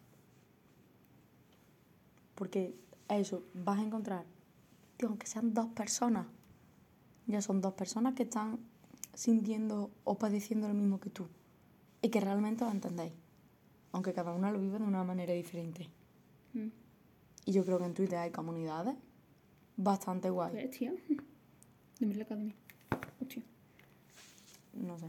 [2.35, 2.75] Porque
[3.09, 4.25] a eso vas a encontrar,
[4.97, 6.27] tío, aunque sean dos personas,
[7.27, 8.59] ya son dos personas que están
[9.15, 11.27] sintiendo o padeciendo lo mismo que tú
[12.03, 13.13] y que realmente lo entendéis,
[13.99, 15.89] aunque cada una lo vive de una manera diferente.
[16.55, 16.69] Mm.
[17.47, 18.95] Y yo creo que en Twitter hay comunidades
[19.77, 20.53] bastante guay.
[20.53, 20.93] Pues, tía,
[21.99, 22.55] de Umbrella Academy.
[23.21, 23.43] Hostia.
[24.75, 25.07] No sé.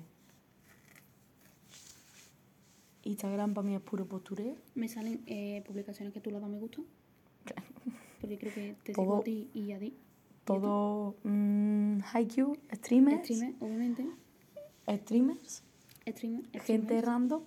[3.04, 4.56] Instagram para mí es puro postureo.
[4.74, 6.82] Me salen eh, publicaciones que tú le das me gusta.
[8.22, 9.94] Porque creo que te Todo- sigo a ti y a ti.
[10.46, 14.04] Todo mm, Haikyuu, streamers, Streamer, obviamente.
[15.04, 15.62] streamers,
[16.08, 17.44] Streamer, gente streamers, random,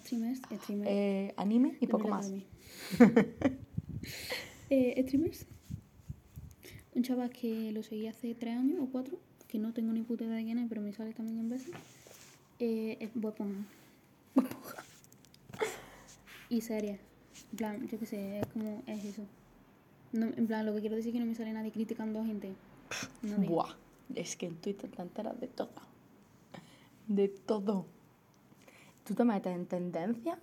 [0.00, 0.90] streamers, streamers.
[0.90, 2.32] eh, anime y poco más.
[4.70, 5.46] Eh, streamers.
[6.94, 10.24] Un chaval que lo seguí hace tres años o cuatro, que no tengo ni puta
[10.24, 11.72] idea de quién es, pero me sale también en veces.
[12.58, 13.34] Eh, es Bob
[16.48, 17.00] y series.
[17.50, 19.22] En plan, yo qué sé, es como, es eso.
[20.12, 22.24] No, en plan, lo que quiero decir es que no me sale nadie criticando a
[22.24, 22.52] gente.
[23.22, 23.48] Nadie.
[23.48, 23.74] Buah,
[24.14, 25.70] es que en Twitter te enteras de todo.
[27.08, 27.86] De todo.
[29.04, 30.38] Tú te metes en tendencias,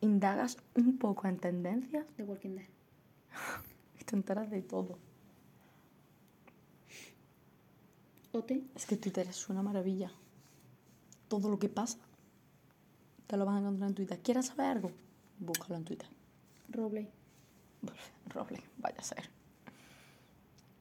[0.00, 2.68] indagas un poco en tendencias De Walking Dead.
[4.00, 4.98] y te enteras de todo.
[8.32, 10.10] Ote, Es que Twitter es una maravilla.
[11.28, 11.98] Todo lo que pasa
[13.26, 14.18] te lo vas a encontrar en Twitter.
[14.22, 14.90] ¿Quieres saber algo?
[15.38, 16.08] Búscalo en Twitter.
[16.70, 17.10] Roble.
[18.28, 19.28] Roble, vaya a ser.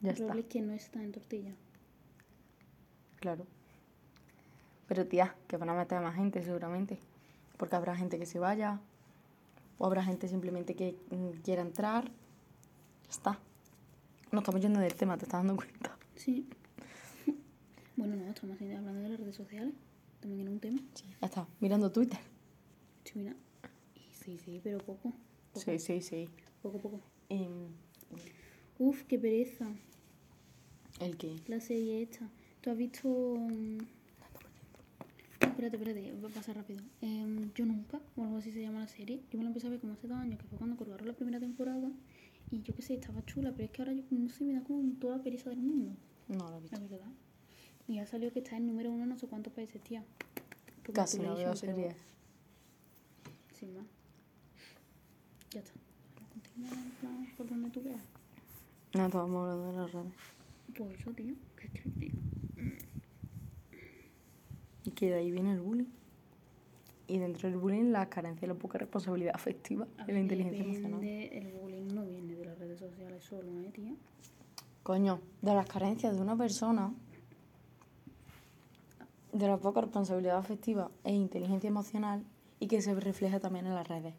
[0.01, 0.27] Ya está.
[0.27, 1.53] Roble que no está en tortilla.
[3.19, 3.45] Claro.
[4.91, 6.99] Pero tía, que van a meter a más gente seguramente.
[7.55, 8.81] Porque habrá gente que se vaya.
[9.77, 12.11] O habrá gente simplemente que mm, quiera entrar.
[13.05, 13.39] Ya está.
[14.33, 15.97] No estamos yendo del tema, ¿te estás dando cuenta?
[16.15, 16.45] Sí.
[17.95, 19.73] Bueno, no, estamos hablando de las redes sociales.
[20.19, 20.81] También era un tema.
[21.21, 22.19] Ya está, mirando Twitter.
[23.05, 23.33] Sí, mira.
[24.11, 25.13] Sí, sí, pero poco.
[25.53, 26.29] Poco, Sí, sí, sí.
[26.61, 26.99] poco, poco.
[27.29, 27.69] Em,
[28.77, 29.67] Uf, qué pereza.
[30.99, 31.37] ¿El qué?
[31.47, 32.29] La serie esta.
[32.59, 33.07] ¿Tú has visto...?
[33.07, 34.00] mm,
[35.61, 36.81] Espérate, espérate, va a pasar rápido.
[37.01, 39.21] Em, yo nunca, o algo así se llama la serie.
[39.29, 41.13] Yo me la empecé a ver como hace dos años, que fue cuando colgaron la
[41.13, 41.91] primera temporada.
[42.49, 44.63] Y yo qué sé, estaba chula, pero es que ahora yo no sé, me da
[44.63, 45.91] como toda la pereza del mundo,
[46.29, 46.79] No lo he visto.
[46.79, 47.11] la verdad.
[47.87, 50.03] Y ha salido que está en número uno en no sé cuántos países, tía.
[50.83, 51.95] Por Casi no veo series.
[53.53, 53.85] Sin más.
[55.51, 55.73] Ya está.
[56.33, 58.01] Continúa en plan por donde tú veas.
[58.95, 60.13] No, estábamos hablando de las redes.
[60.75, 61.35] Pues eso, tío.
[61.55, 61.69] ¿Qué?
[62.03, 62.11] Y
[65.01, 65.89] que de ahí viene el bullying.
[67.07, 71.03] Y dentro del bullying la carencia y la poca responsabilidad afectiva y la inteligencia emocional.
[71.03, 73.95] El bullying no viene de las redes sociales solo, ¿eh, tía?
[74.83, 76.93] Coño, de las carencias de una persona,
[79.33, 82.23] de la poca responsabilidad afectiva e inteligencia emocional
[82.59, 84.13] y que se refleja también en las redes.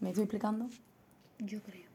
[0.00, 0.68] ¿Me estoy explicando?
[1.38, 1.88] Yo creo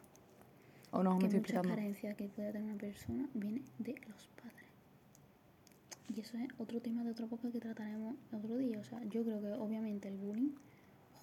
[0.92, 1.70] ¿O no me que estoy mucha explicando?
[1.76, 4.65] carencia que puede tener una persona viene de los padres.
[6.14, 8.80] Y eso es otro tema de otra cosa que trataremos otro día.
[8.80, 10.52] O sea, yo creo que obviamente el bullying,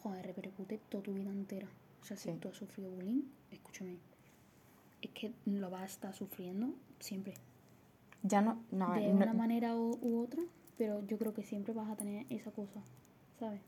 [0.03, 1.68] joder, repercute toda tu vida entera.
[2.01, 2.37] O sea, si Sí.
[2.41, 3.22] tú has sufrido bullying,
[3.53, 3.97] escúchame,
[5.01, 7.35] es que lo vas a estar sufriendo siempre.
[8.24, 10.43] Ya no, no, de no- una manera u, u otra,
[10.78, 12.83] pero yo creo que siempre vas a tener esa cosa,
[13.39, 13.61] ¿sabes?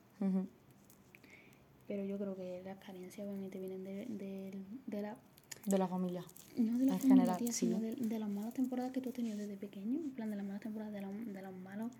[1.86, 5.16] Pero yo creo que las carencias obviamente vienen de, de, de la
[5.66, 6.24] de la familia.
[6.56, 7.66] No de la En familia, general, tía, sí.
[7.66, 10.36] sino de, de las malas temporadas que tú has tenido desde pequeño, en plan de
[10.36, 11.92] las malas temporadas, de, la- de los malos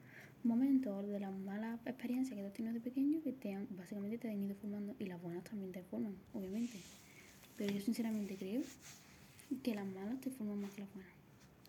[0.44, 4.18] momentos, de las malas experiencias que tú has tenido de pequeño, que te han, básicamente
[4.18, 6.78] te han ido formando, y las buenas también te forman, obviamente.
[7.56, 8.62] Pero yo sinceramente creo
[9.62, 11.12] que las malas te forman más que las buenas,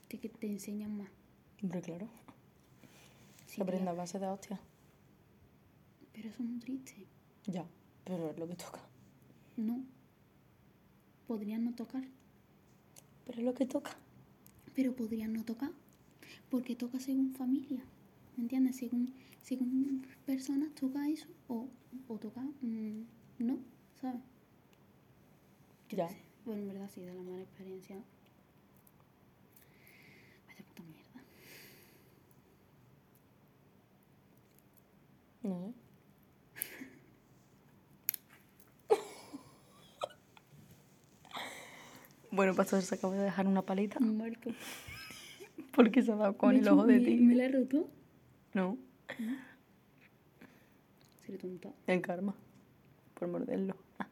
[0.09, 1.09] que, que te enseñan más.
[1.63, 2.07] Hombre, claro.
[3.47, 4.59] Sí, aprende a base de hostia.
[6.13, 7.05] pero eso es muy triste.
[7.47, 7.65] Ya,
[8.03, 8.79] pero es lo que toca.
[9.57, 9.83] No.
[11.27, 12.03] Podrían no tocar,
[13.25, 13.91] Pero es lo que toca.
[14.75, 15.71] pero podrían no tocar,
[16.49, 17.83] porque toca según familia,
[18.37, 18.75] ¿me entiendes?
[18.77, 21.67] Según, según personas toca eso o,
[22.07, 23.01] o toca mm,
[23.39, 23.57] no,
[24.01, 24.21] ¿sabes?
[25.89, 26.09] Yo Ya.
[26.09, 26.15] sé.
[26.45, 27.95] Bueno, en verdad sí, de la mala experiencia.
[30.47, 31.21] Vaya puta mierda.
[35.43, 35.73] No
[42.35, 44.51] bueno, Pastor se acaba de dejar una palita Muerto.
[45.75, 47.15] porque se ha dado con Me el ojo de me- ti.
[47.15, 47.87] ¿Me la he roto?
[48.53, 48.77] No,
[51.25, 51.69] Seré tonta.
[51.87, 52.33] en karma.
[53.15, 53.75] Por morderlo.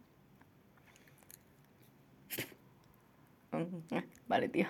[3.52, 4.50] Mm, eh, Vale.
[4.50, 4.66] ¿Te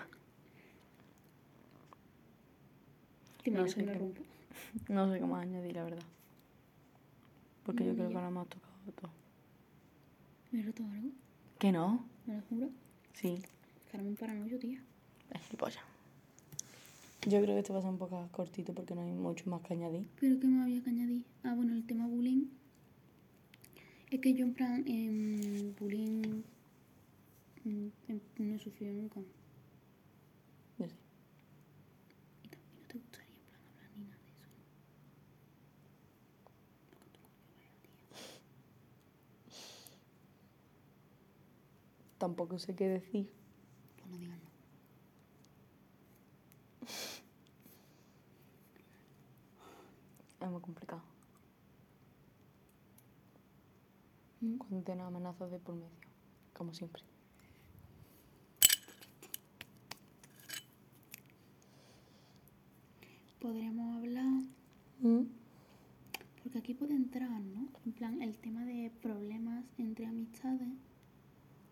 [3.49, 4.13] No sé me qué-?
[4.89, 6.03] No sé qué más añadir, la verdad.
[7.65, 9.11] Porque yo creo que ahora hemos tocado todo.
[10.51, 11.09] ¿Me he roto algo?
[11.59, 12.05] ¿Que no?
[12.25, 12.69] ¿Me lo juro?
[13.13, 13.41] Sí.
[13.91, 14.81] Ahora me paranoio, tía.
[15.31, 15.83] Es gilipollas.
[17.25, 19.61] Yo creo que este va a ser un poco cortito porque no hay mucho más
[19.61, 20.07] que añadir.
[20.19, 21.23] ¿Pero qué me había que añadir?
[21.43, 22.47] Ah, bueno, el tema bullying.
[24.11, 26.43] Es que yo en plan, en bullying
[27.63, 29.21] mm, en- no he sufrido nunca.
[30.79, 30.95] Yo sí.
[32.43, 34.43] Y también no te gustaría en plan hablar ni nada de eso.
[36.91, 37.93] Lo que tú coño veas, tía.
[42.23, 43.29] Tampoco sé qué decir.
[43.97, 44.49] Pues no digas no.
[50.45, 51.01] Es muy complicado.
[54.39, 54.55] Mm.
[54.55, 55.89] Cuando tienes amenazas de por medio.
[56.53, 57.03] Como siempre.
[63.41, 64.43] Podríamos hablar,
[66.41, 67.67] porque aquí puede entrar, ¿no?
[67.85, 70.69] En plan, el tema de problemas entre amistades,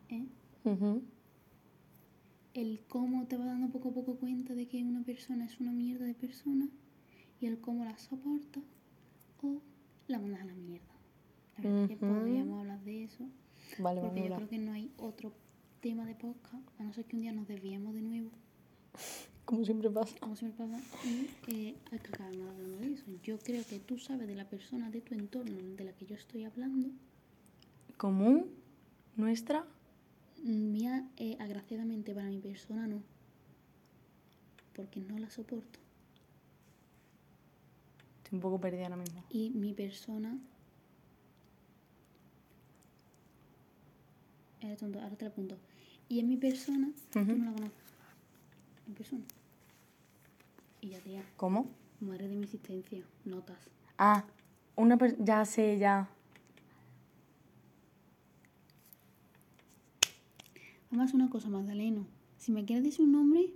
[0.10, 0.26] ¿eh?
[0.64, 1.02] Ujú.
[2.54, 5.72] el cómo te vas dando poco a poco cuenta de que una persona es una
[5.72, 6.68] mierda de persona
[7.40, 8.60] y el cómo la soporta
[9.42, 9.62] o
[10.08, 10.86] la mandas a la mierda.
[11.58, 12.14] La verdad es que Ujú.
[12.14, 13.26] podríamos hablar de eso,
[13.80, 15.32] Vale, porque yo creo que no hay otro
[15.82, 18.30] tema de podcast, a no ser que un día nos desviemos de nuevo,
[19.46, 20.16] Como siempre pasa.
[20.20, 23.04] como siempre pasa, y eh, hay que acabar hablando de eso.
[23.24, 26.16] Yo creo que tú sabes de la persona de tu entorno de la que yo
[26.16, 26.90] estoy hablando,
[27.98, 28.46] Común,
[29.16, 29.66] nuestra.
[30.44, 33.02] Mía, eh, agraciadamente para mi persona no,
[34.76, 35.80] porque no la soporto.
[38.24, 39.24] Estoy un poco perdida ahora mismo.
[39.30, 40.38] y mi persona
[44.62, 45.58] Eres tonto, ahora te la apunto.
[46.08, 47.34] Y en mi persona, tú Ujú.
[47.36, 47.74] no la conoces.
[48.96, 49.24] persona.
[50.82, 51.68] Y ya, tía, ¿Cómo?
[52.00, 53.58] muere de mi existencia, notas.
[53.98, 54.24] Ah,
[54.76, 56.10] una per- ya sé, ya.
[60.92, 62.06] Además, una cosa, Magdaleno.
[62.38, 63.54] Si me quieres decir un nombre,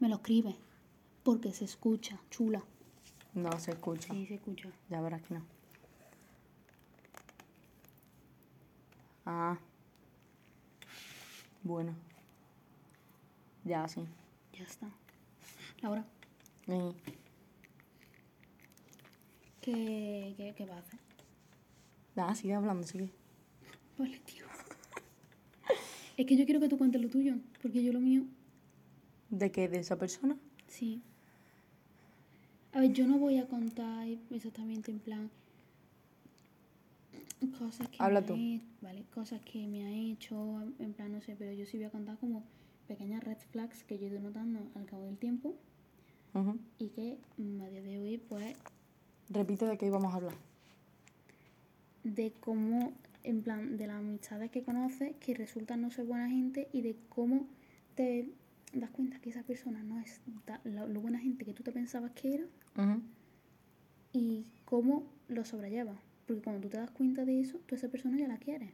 [0.00, 0.54] me lo escribes.
[1.22, 2.62] Porque se escucha, chula.
[3.32, 4.12] No se escucha.
[4.12, 4.68] Sí, se escucha.
[4.90, 5.42] Ya verás que no.
[9.24, 9.58] Ah.
[11.62, 11.94] Bueno.
[13.64, 14.04] Ya, sí.
[14.52, 14.90] Ya está.
[15.80, 16.04] Laura,
[16.66, 16.92] Eh,
[19.62, 21.00] ¿qué, qué, qué vas a hacer?
[22.14, 23.10] Nada, sigue hablando, sigue.
[23.98, 24.44] Vale, tío.
[26.16, 28.22] Es que yo quiero que tú cuentes lo tuyo, porque yo lo mío,
[29.30, 29.68] ¿De qué?
[29.68, 30.36] ¿De esa persona?
[30.68, 31.00] sí.
[32.72, 35.30] A ver, yo no voy a contar exactamente en plan
[37.58, 38.34] cosas que Habla me tú.
[38.34, 41.76] ha he- vale, cosas que me ha hecho, en plan no sé, pero yo sí
[41.76, 42.42] voy a contar como
[42.88, 45.54] pequeñas red flags que yo he ido notando al cabo del tiempo
[46.34, 46.58] Ujú.
[46.80, 48.56] y que mm, a día de hoy pues
[49.30, 50.34] Repite de qué íbamos a hablar.
[52.02, 52.92] de cómo,
[53.24, 56.96] en plan, de las amistades que conoces que resultan no ser buena gente y de
[57.08, 57.46] cómo
[57.94, 58.28] te
[58.72, 60.20] das cuenta que esa persona no es
[60.64, 62.44] lo, lo buena gente que tú te pensabas que era
[64.12, 65.96] y cómo lo sobrellevas.
[66.26, 68.70] Porque cuando tú te das cuenta de eso, tú a esa persona ya la quieres.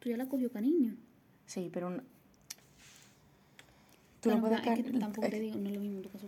[0.00, 0.96] Tú ya la cogió cariño.
[1.46, 1.88] Sí, pero...
[1.88, 2.02] un-
[4.20, 6.26] Tú, Pero puedes es que tampoco es- te digo, no es lo mismo tu caso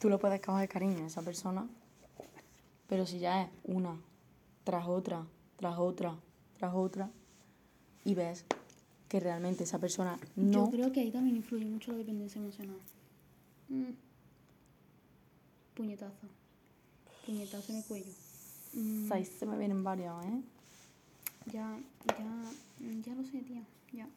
[0.00, 1.68] tú lo puedes coger cariño a esa persona,
[2.88, 3.98] pero si ya es una
[4.64, 5.26] tras otra,
[5.60, 6.16] tras otra,
[6.58, 7.10] tras otra,
[8.06, 8.46] y ves
[9.10, 10.64] que realmente esa persona no...
[10.64, 12.78] Yo creo que ahí también influye mucho la dependencia emocional.
[13.68, 13.92] Mm.
[15.74, 16.28] Puñetazo.
[17.26, 18.12] Puñetazo en el cuello.
[18.72, 19.12] Mm.
[19.12, 20.40] Ahí se me vienen varios, ¿eh?
[21.52, 22.42] Ya, ya,
[23.04, 23.62] ya lo sé, tía.
[23.92, 24.08] Ya.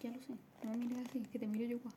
[0.00, 0.34] Ya lo sé.
[0.64, 1.94] No me mires así, que te miro yo igual.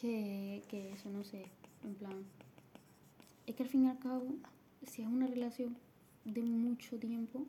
[0.00, 1.46] Que, que eso, no sé.
[1.84, 2.24] En plan.
[3.46, 4.26] Es que al fin y al cabo,
[4.84, 5.76] si es una relación
[6.24, 7.46] de mucho tiempo,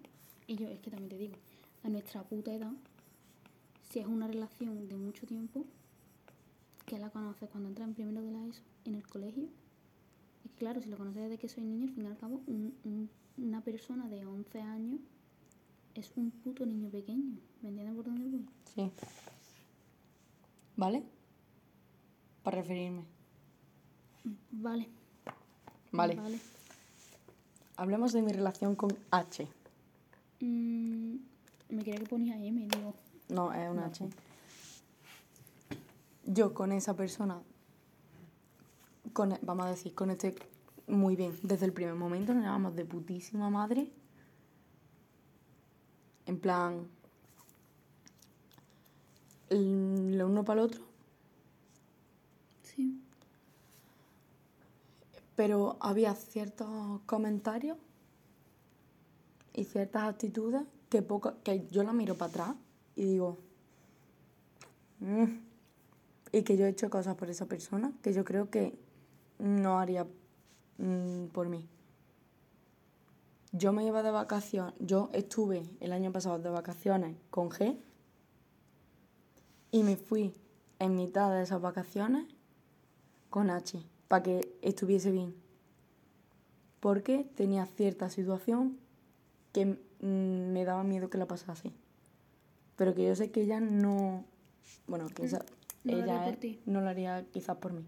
[0.48, 1.36] y yo es que también te digo,
[1.84, 2.74] a nuestra puta edad,
[3.90, 5.66] si es una relación de mucho tiempo,
[6.86, 9.48] que la conoces cuando entras en primero de la ESO, en el colegio,
[10.44, 12.74] y claro, si lo conoces desde que soy niño, al fin y al cabo, un-
[12.84, 15.00] un- una persona de 11 años
[15.96, 17.38] es un puto niño pequeño.
[17.62, 18.46] ¿Me entiendes por dónde voy?
[18.76, 18.92] Sí.
[20.78, 21.04] ¿Vale?
[22.44, 23.04] Para referirme.
[24.52, 24.88] Vale.
[25.92, 26.16] Vale.
[26.16, 26.40] Vale.
[27.78, 29.48] Hablemos de mi relación con H.
[30.40, 31.16] Mm,
[31.70, 32.94] me quería que ponía M, digo.
[33.30, 34.08] No, es un No, H.
[36.26, 37.42] Yo con esa persona,
[39.14, 40.36] con, vamos a decir, con este
[40.88, 41.38] muy bien.
[41.44, 43.92] Desde el primer momento nos llamamos de putísima madre.
[46.26, 46.88] En plan,
[49.50, 50.82] lo uno para el otro.
[52.64, 53.02] Sí.
[55.36, 57.78] Pero había ciertos comentarios
[59.54, 62.56] y ciertas actitudes que, poco, que yo la miro para atrás
[62.96, 63.38] y digo,
[65.00, 65.26] "Mm".
[66.32, 68.78] y que yo he hecho cosas por esa persona que yo creo que
[69.40, 70.06] no haría
[70.78, 71.68] mm, por mí.
[73.52, 77.78] Yo me iba de vacaciones, yo estuve el año pasado de vacaciones con G
[79.72, 80.34] y me fui
[80.80, 82.26] en mitad de esas vacaciones
[83.30, 85.34] con H para que estuviese bien.
[86.80, 88.78] Porque tenía cierta situación
[89.54, 89.78] que mm,
[90.52, 91.72] me daba miedo que la pasase.
[92.76, 94.26] Pero que yo sé que ella no.
[94.88, 95.46] Bueno, que esa-
[95.84, 96.60] no lo haría ella ti.
[96.66, 97.86] no lo haría quizás por mí.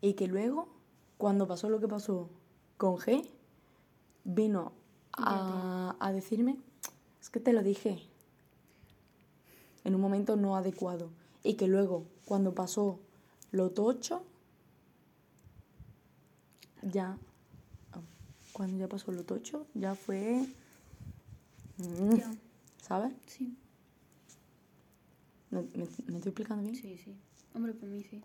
[0.00, 0.68] Y que luego,
[1.18, 2.28] cuando pasó lo que pasó
[2.76, 3.28] con G,
[4.24, 4.72] vino
[5.12, 6.56] a, a decirme:
[7.20, 8.02] Es que te lo dije.
[9.84, 11.10] En un momento no adecuado.
[11.44, 12.98] Y que luego, cuando pasó
[13.50, 14.24] lo tocho,
[16.82, 17.16] ya.
[18.52, 20.46] Cuando ya pasó lo tocho, ya fue.
[21.78, 22.34] mm, Ya.
[22.82, 23.12] ¿Sabes?
[23.26, 23.56] Sí.
[25.50, 25.68] ¿Me, me-
[26.06, 26.76] me estoy explicando bien?
[26.76, 27.14] Sí, sí.
[27.54, 28.22] Hombre, por mí sí.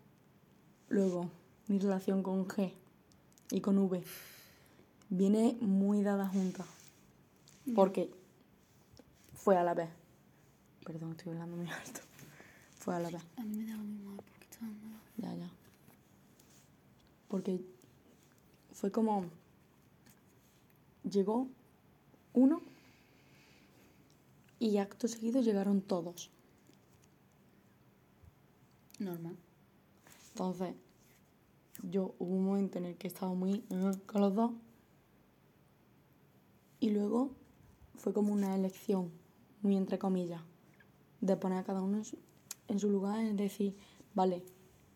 [0.88, 1.30] Luego,
[1.68, 2.72] mi relación con G
[3.50, 4.02] y con V
[5.10, 6.66] viene muy dada junta.
[7.74, 8.10] Porque
[9.34, 9.88] fue a la vez.
[10.84, 12.00] Perdón, estoy hablando muy alto.
[12.78, 13.22] Fue a la vez.
[13.36, 14.16] A mí me da mismo ¿eh?
[14.16, 15.00] porque está mala.
[15.18, 15.50] Ya, ya.
[17.28, 17.60] Porque
[18.78, 19.24] fue como.
[21.02, 21.48] Llegó
[22.32, 22.60] uno
[24.60, 26.30] y acto seguido llegaron todos.
[29.00, 29.36] Normal.
[30.28, 30.74] Entonces,
[31.82, 34.52] yo hubo un momento en el que estaba muy eh, con los dos.
[36.78, 37.32] Y luego
[37.96, 39.10] fue como una elección,
[39.60, 40.42] muy entre comillas,
[41.20, 42.18] de poner a cada uno en su,
[42.68, 43.76] en su lugar es decir,
[44.14, 44.44] vale,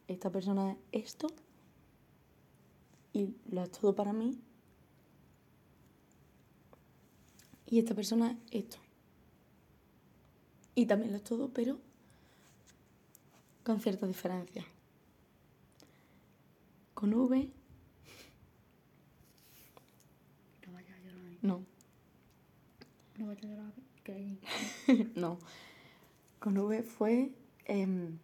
[0.06, 1.26] esta persona es esto
[3.12, 4.38] y lo es todo para mí.
[7.66, 8.76] Y esta persona es esto.
[10.74, 11.78] Y también lo es todo, pero
[13.64, 14.64] con cierta diferencia.
[16.94, 17.48] Con V,
[20.66, 21.36] No vayas a llorar.
[21.42, 21.64] no,
[23.18, 23.72] No vayas a llorar.
[25.16, 25.38] No.
[26.38, 27.32] Con V fue
[27.66, 28.18] em,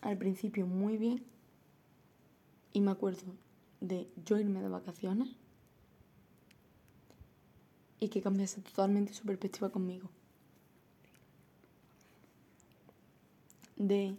[0.00, 1.24] al principio muy bien.
[2.72, 3.34] Y me acuerdo
[3.80, 5.28] de yo irme de vacaciones
[8.00, 10.08] y que cambiase totalmente su perspectiva conmigo.
[13.76, 14.16] De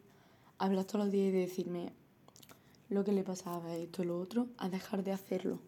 [0.57, 1.93] hablar todos los días y de decirme
[2.89, 5.59] lo que le pasaba, esto y lo otro, a dejar de hacerlo.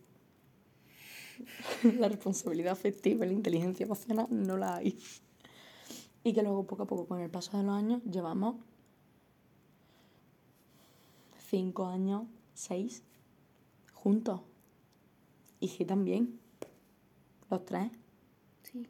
[2.00, 4.98] la responsabilidad afectiva la inteligencia emocional no la hay.
[6.24, 8.56] Y que luego poco a poco, con el paso de los años, llevamos
[11.50, 12.24] cinco años,
[12.54, 13.04] seis,
[13.94, 14.42] juntos.
[15.60, 16.40] Y que también,
[17.50, 17.92] los tres.
[18.64, 18.88] Sí.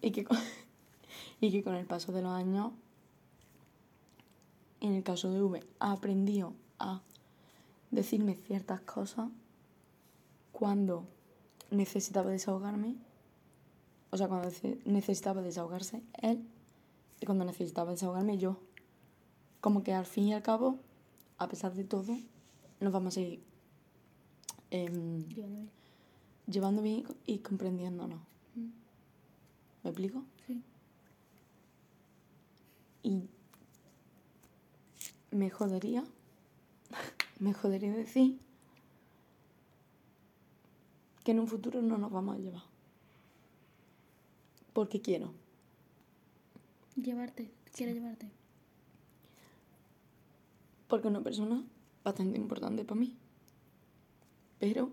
[0.00, 0.36] Y que, con,
[1.40, 2.72] y que con el paso de los años,
[4.80, 7.02] en el caso de V, ha aprendido a
[7.90, 9.28] decirme ciertas cosas
[10.52, 11.06] cuando
[11.70, 12.96] necesitaba desahogarme.
[14.10, 16.46] O sea, cuando nece- necesitaba desahogarse él
[17.20, 18.58] y cuando necesitaba desahogarme yo.
[19.60, 20.78] Como que al fin y al cabo,
[21.38, 22.16] a pesar de todo,
[22.80, 23.42] nos vamos a seguir
[24.70, 25.70] em, Llevando bien.
[26.46, 28.20] llevando bien y comprendiéndonos.
[28.54, 28.68] Mm.
[29.82, 30.22] ¿Me explico?
[30.46, 30.62] Sí.
[33.02, 33.28] Y
[35.30, 36.04] me jodería,
[37.40, 38.38] me jodería decir
[41.24, 42.62] que en un futuro no nos vamos a llevar.
[44.72, 45.32] Porque quiero.
[46.96, 47.50] Llevarte.
[47.74, 48.30] Quiere llevarte.
[50.88, 51.64] Porque es una persona
[52.02, 53.16] bastante importante para mí.
[54.58, 54.90] Pero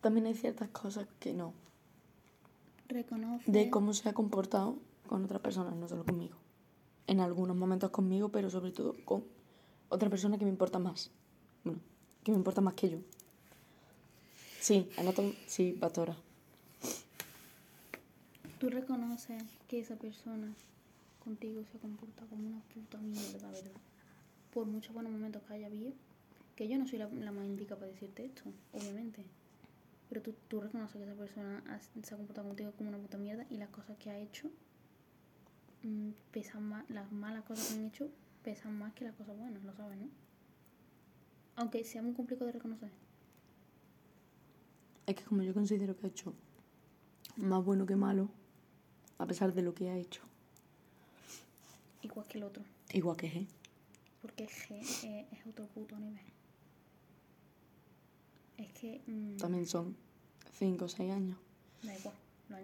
[0.00, 1.54] también hay ciertas cosas que no.
[2.88, 3.50] Reconoce.
[3.50, 6.36] De cómo se ha comportado con otras personas, no solo conmigo.
[7.06, 9.24] En algunos momentos conmigo, pero sobre todo con
[9.88, 11.10] otra persona que me importa más.
[11.64, 11.80] Bueno,
[12.24, 12.98] que me importa más que yo.
[14.60, 16.16] Sí, en otro, sí, Pastora.
[18.58, 20.54] Tú reconoces que esa persona
[21.22, 23.72] contigo se comporta como una puta mierda, ¿verdad?
[24.52, 25.92] Por muchos buenos momentos que haya habido.
[26.56, 28.42] Que yo no soy la, más indica para decirte esto,
[28.72, 29.24] obviamente.
[30.08, 33.16] Pero tú, tú reconoces que esa persona ha- se ha comportado contigo como una puta
[33.16, 34.50] mierda y las cosas que ha hecho
[35.82, 38.10] mm, pesan más, las malas cosas que han hecho
[38.42, 40.08] pesan más que las cosas buenas, lo sabes, ¿no?
[41.56, 42.90] Aunque sea muy complicado de reconocer.
[45.06, 46.34] Es que como yo considero que ha hecho
[47.36, 48.28] más bueno que malo,
[49.18, 50.22] a pesar de lo que ha hecho,
[52.02, 52.62] Igual que el otro.
[52.92, 53.46] igual que G.
[54.20, 56.24] Porque G eh, es otro puto nivel.
[58.58, 59.00] Es que.
[59.06, 59.96] mm, También son
[60.58, 61.38] 5 o 6 años.
[61.82, 62.14] Da igual.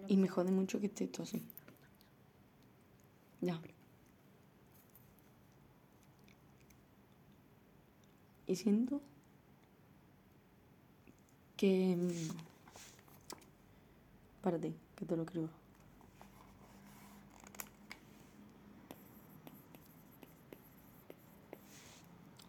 [0.07, 1.41] Y me jode mucho que esté esto así.
[3.41, 3.59] Ya.
[8.47, 9.01] Y siento
[11.57, 11.95] que...
[11.95, 12.29] mm,
[14.41, 15.49] Para ti, que te lo escribo.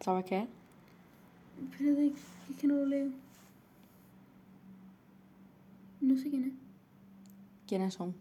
[0.01, 0.47] ¿Sabes qué es?
[1.71, 3.11] Espérate, es que no lo leo.
[6.01, 6.53] No sé quién es.
[7.67, 8.15] ¿Quiénes son?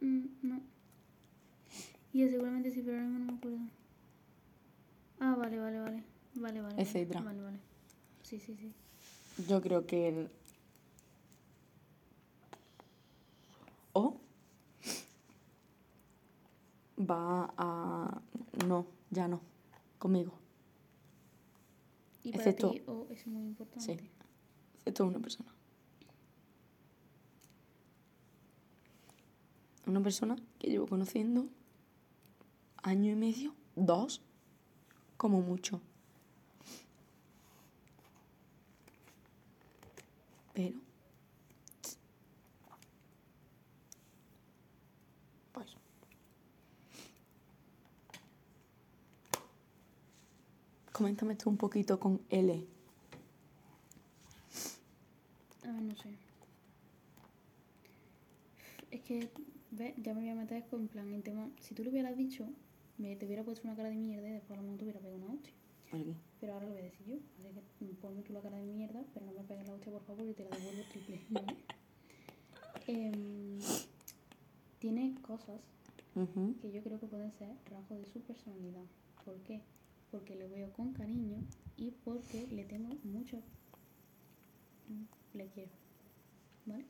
[0.00, 0.60] Mm, no.
[2.14, 3.58] Y él seguramente sí, pero ahora mismo no me acuerdo.
[5.20, 6.02] Ah, vale, vale, vale.
[6.34, 6.62] Vale, vale.
[6.62, 6.82] vale.
[6.82, 7.20] Etcétera.
[7.20, 7.58] Vale, vale.
[8.22, 8.72] Sí, sí, sí.
[9.46, 10.30] Yo creo que el...
[13.92, 14.16] O
[17.08, 18.20] va a...
[18.66, 19.40] No, ya no.
[19.98, 20.32] Conmigo.
[22.22, 23.84] Y para Excepto- ti es muy importante.
[23.84, 24.10] Sí.
[24.78, 25.50] Excepto una persona.
[29.86, 31.46] Una persona que llevo conociendo
[32.82, 34.22] año y medio, dos,
[35.16, 35.80] como mucho.
[40.54, 40.78] Pero...
[45.52, 45.76] Pues...
[50.94, 52.64] Coméntame tú un poquito con L.
[55.64, 56.10] A ver, no sé.
[58.92, 59.28] Es que,
[59.72, 61.50] ve, ya me voy a meter con plan en tema.
[61.58, 62.46] Si tú lo hubieras dicho,
[62.96, 65.00] me te hubiera puesto una cara de mierda y después a lo mejor te hubiera
[65.00, 65.52] pegado una hostia.
[65.90, 66.14] Aquí.
[66.40, 67.16] pero ahora lo voy a decir yo.
[67.16, 70.02] Así que ponme tú la cara de mierda, pero no me pegues la hostia, por
[70.04, 71.20] favor, y te la devuelvo triple.
[71.30, 71.56] ¿vale?
[72.86, 73.58] Em,
[74.78, 75.60] tiene cosas
[76.62, 78.84] que yo creo que pueden ser rasgos de su personalidad.
[79.24, 79.60] ¿Por qué?
[80.14, 81.38] Porque lo veo con cariño
[81.76, 83.42] y porque le tengo mucho.
[85.32, 85.72] Le quiero.
[86.66, 86.84] ¿Vale?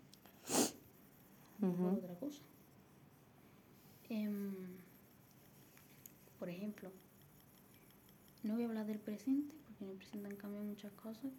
[1.59, 2.43] Por otra cosa.
[4.11, 4.77] Em,
[6.39, 6.91] por ejemplo,
[8.43, 11.33] no voy a hablar del presente, porque en el presente han cambiado muchas cosas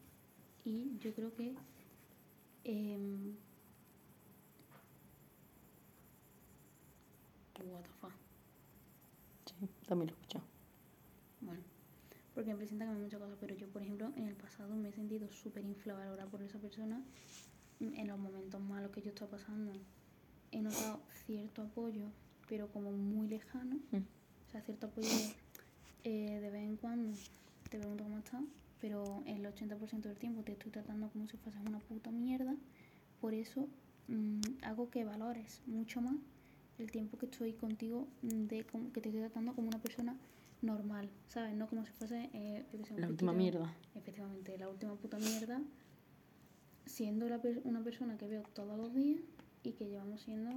[0.63, 1.53] y yo creo que
[2.63, 3.35] em,
[7.71, 8.13] what the fuck.
[9.45, 10.54] Sí, también lo he escuchado.
[12.35, 14.89] Porque en presente han cambiado muchas cosas, pero yo, por ejemplo, en el pasado me
[14.89, 17.01] he sentido súper inflavalorada por esa persona.
[17.79, 19.71] En los momentos malos que yo estaba pasando,
[20.51, 22.07] he notado cierto apoyo,
[22.47, 23.77] pero como muy lejano.
[23.91, 23.97] Mm.
[24.47, 25.33] O sea, cierto apoyo de,
[26.03, 27.17] eh, de vez en cuando
[27.69, 28.43] te pregunto cómo estás,
[28.81, 32.55] pero el 80% del tiempo te estoy tratando como si fueses una puta mierda.
[33.21, 33.67] Por eso
[34.09, 36.15] mm, hago que valores mucho más
[36.77, 40.15] el tiempo que estoy contigo, de que te estoy tratando como una persona
[40.61, 41.55] normal, ¿sabes?
[41.55, 43.73] No como si fuese eh, yo qué sé, un La última mierda.
[43.95, 45.61] Efectivamente, la última puta mierda,
[46.85, 49.21] siendo la per- una persona que veo todos los días
[49.63, 50.51] y que llevamos siendo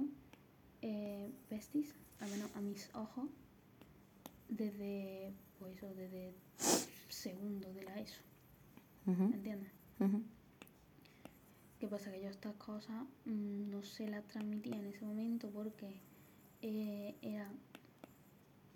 [0.81, 3.27] eh, besties, al menos a mis ojos,
[4.47, 6.33] desde, pues eso, desde
[7.09, 8.21] segundo de la ESO.
[9.05, 9.71] ¿me entiendes?
[9.99, 10.21] Ujú.
[11.79, 12.11] ¿Qué pasa?
[12.11, 15.99] Que yo estas cosas mm, no se las transmitía en ese momento porque
[16.61, 17.49] eh, era.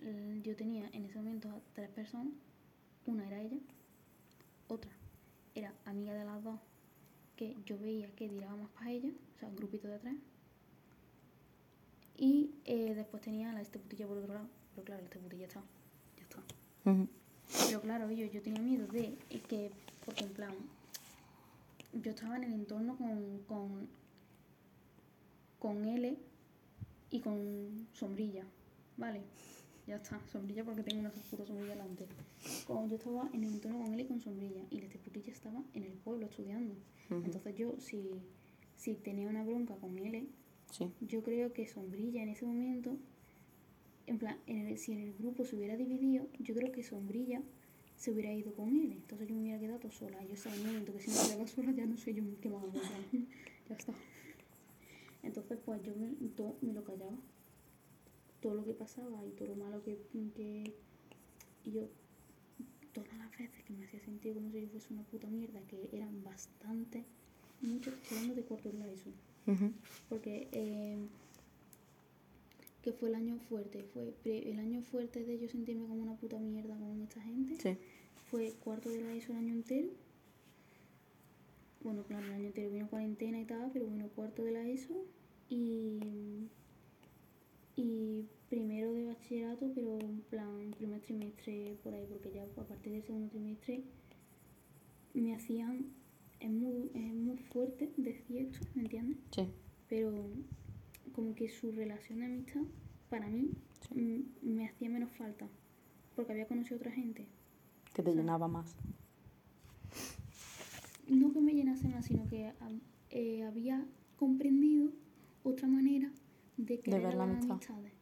[0.03, 2.33] L- Yo tenía en ese momento a tres personas.
[3.05, 3.57] Una era ella,
[4.69, 4.91] otra
[5.55, 6.59] era amiga de las dos,
[7.35, 10.15] que yo veía que tiraba más para ella, o sea, un grupito de tres.
[12.17, 15.19] Y eh, después tenía a la este putilla por otro lado, pero claro, la este
[15.19, 15.61] putilla está,
[16.17, 16.39] ya está.
[16.89, 17.07] Ujú.
[17.67, 19.17] Pero claro, yo, yo tenía miedo de
[19.49, 19.71] que,
[20.05, 20.53] porque en plan,
[22.01, 23.87] yo estaba en el entorno con, con,
[25.59, 26.17] con L
[27.11, 28.45] y con sombrilla,
[28.97, 29.21] ¿vale?
[29.85, 32.05] Ya está, sombrilla porque tengo una puta sombrilla delante.
[32.65, 35.61] Como yo estaba en el entorno con L y con sombrilla y la putilla estaba
[35.73, 36.73] en el pueblo estudiando.
[37.09, 38.09] Entonces yo, si,
[38.77, 40.25] si tenía una bronca con L,
[40.71, 40.89] Sí.
[41.01, 42.97] yo creo que Sombrilla en ese momento,
[44.07, 47.43] en plan, en el- si en el grupo se hubiera dividido, yo creo que Sombrilla
[47.95, 48.93] se hubiera ido con él.
[48.93, 50.23] Entonces yo me hubiera quedado sola.
[50.25, 52.33] Yo sabía en el momento que si me quedaba sola ya no sé yo más
[52.43, 52.65] hago.
[52.65, 53.27] en plan,
[53.69, 53.93] ya está.
[55.21, 57.17] Entonces pues yo me, todo, me lo callaba.
[58.43, 59.97] Todo lo que pasaba y todo lo malo que,
[60.35, 60.73] que...
[61.65, 61.87] Y yo,
[62.93, 65.89] todas las veces que me hacía sentir como si yo fuese una puta mierda, que
[65.93, 67.05] eran bastante,
[67.61, 69.09] muchos, hablando de cuarto de la ESO.
[70.09, 70.97] Porque eh,
[72.83, 76.37] que fue el año fuerte, fue el año fuerte de yo sentirme como una puta
[76.37, 77.77] mierda con esta gente, Sí.
[78.29, 79.87] fue cuarto de la ESO el año entero,
[81.81, 84.93] bueno, claro, el año entero vino cuarentena y tal, pero bueno, cuarto de la ESO
[85.49, 86.47] y,
[87.75, 92.93] y primero de bachillerato, pero en plan primer trimestre por ahí, porque ya a partir
[92.93, 93.83] del segundo trimestre
[95.13, 95.87] me hacían,
[96.39, 99.17] es muy, es muy fuerte decir esto, ¿me entiendes?
[99.31, 99.47] Sí.
[99.87, 100.11] pero
[101.13, 102.61] como que su relación de amistad
[103.09, 103.51] para mí
[103.95, 105.47] mm, me hacía menos falta
[106.15, 107.27] porque había conocido a otra gente
[107.93, 108.75] Que te llenaba más.
[111.07, 112.69] no que me llenase más sino que ah,
[113.11, 113.85] eh, había
[114.17, 114.89] comprendido
[115.43, 116.11] otra manera
[116.57, 117.51] de querer ver a la las amistad.
[117.51, 117.93] amistades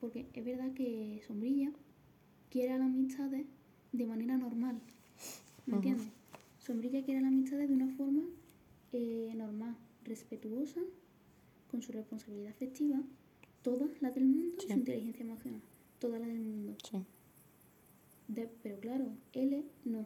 [0.00, 1.72] porque es verdad que Sombrilla
[2.50, 3.46] quiere a las amistades
[3.92, 4.80] de manera normal
[5.66, 6.08] ¿me entiendes?
[6.58, 8.22] Sombrilla quiere a las amistades de una forma
[8.92, 10.80] eh, normal respetuosa
[11.70, 13.00] con su responsabilidad afectiva
[13.62, 15.60] todas las del mundo y su inteligencia emocional
[15.98, 16.98] todas las del mundo Sí.
[18.28, 20.04] De- pero claro, L no.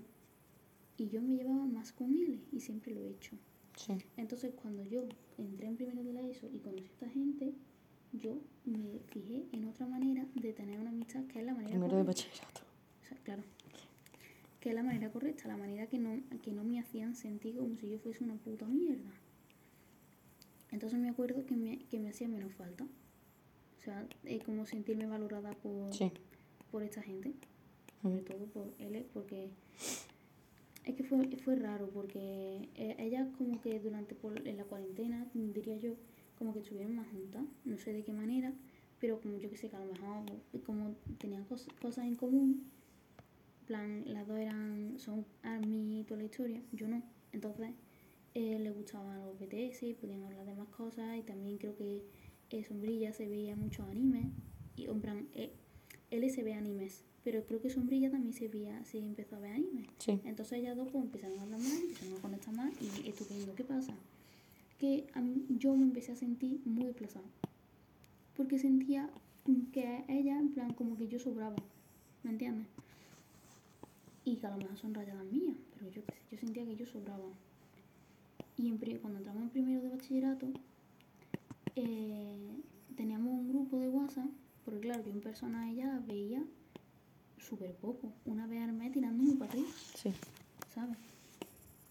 [0.97, 3.37] Y yo me llevaba más con L y siempre lo he hecho.
[3.77, 3.95] Sí.
[4.17, 5.05] Entonces cuando yo
[5.39, 7.53] entré en primero de la ESO y conocí a esta gente,
[8.13, 11.97] yo me fijé en otra manera de tener una amistad que es la manera Primero
[11.97, 12.61] de bachillerato.
[13.05, 13.43] O sea, claro.
[14.61, 17.77] Que es la manera correcta, la manera que no, que no me hacían sentir como
[17.79, 19.11] si yo fuese una puta mierda.
[20.71, 22.85] Entonces me acuerdo que me, que me hacía menos falta.
[22.85, 26.13] O sea, es como sentirme valorada por, Sí.
[26.71, 27.33] por esta gente
[28.01, 28.25] sobre Ujú.
[28.25, 29.51] todo por él, porque
[30.85, 35.27] es que fue, fue raro, porque eh, ellas como que durante por, en la cuarentena,
[35.35, 35.95] diría yo,
[36.39, 38.53] como que estuvieron más juntas, no sé de qué manera,
[39.01, 40.25] pero como yo que sé, que a lo mejor
[40.67, 42.71] como tenían cos- cosas en común,
[43.67, 47.03] plan, las dos eran, son army y toda la historia, yo no,
[47.33, 47.71] entonces
[48.35, 52.03] eh, le gustaban los BTS y podían hablar de más cosas y también creo que
[52.51, 54.27] eh, Sombrilla se veía muchos animes
[54.77, 55.53] y en plan, eh,
[56.11, 59.53] él se ve animes pero creo que Sombrilla también se, veía, se empezó a ver
[59.53, 59.87] anime.
[59.99, 60.21] Sí.
[60.25, 63.55] Entonces ellas dos pues, empezaron a hablar más, empezaron a conectar más y estupendo.
[63.55, 63.95] ¿Qué pasa?
[64.79, 67.25] Que a mí- yo me empecé a sentir muy desplazada.
[68.37, 69.09] Porque sentía
[69.73, 71.57] que ella, en plan, como que yo sobraba.
[72.25, 72.67] ¿Me entiendes?
[74.25, 76.77] Y que a lo mejor son rayadas mías, pero yo qué sé, yo sentía que
[76.77, 77.25] yo sobraba.
[78.57, 80.47] Y en cuando entramos en primero de bachillerato,
[81.77, 82.37] eh,
[82.97, 84.29] teníamos un grupo de WhatsApp,
[84.65, 86.45] porque claro, yo en persona a ella veía
[87.49, 88.13] súper poco.
[88.25, 90.11] Una vez al mes tirándome para arriba, Sí.
[90.75, 90.97] ¿sabes?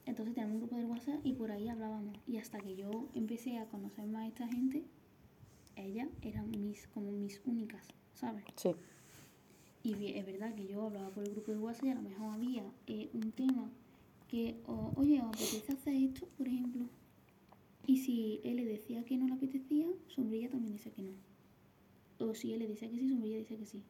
[0.05, 2.17] Entonces teníamos un grupo de WhatsApp y por ahí hablábamos.
[2.27, 4.83] Y hasta que yo empecé a conocer más a esta gente,
[5.75, 7.85] ellas eran mis, como mis únicas,
[8.15, 8.43] ¿sabes?
[8.55, 8.71] Sí.
[9.83, 12.33] Y es verdad que yo hablaba por el grupo de WhatsApp y a lo mejor
[12.33, 13.69] había eh, un tema
[14.27, 16.85] que, o, oye, ¿os apetece hacer esto, por ejemplo?
[17.87, 21.11] Y si él le decía que no le apetecía, Sombrilla también decía que no.
[22.19, 23.81] O si él le decía que sí, Sombrilla decía que sí,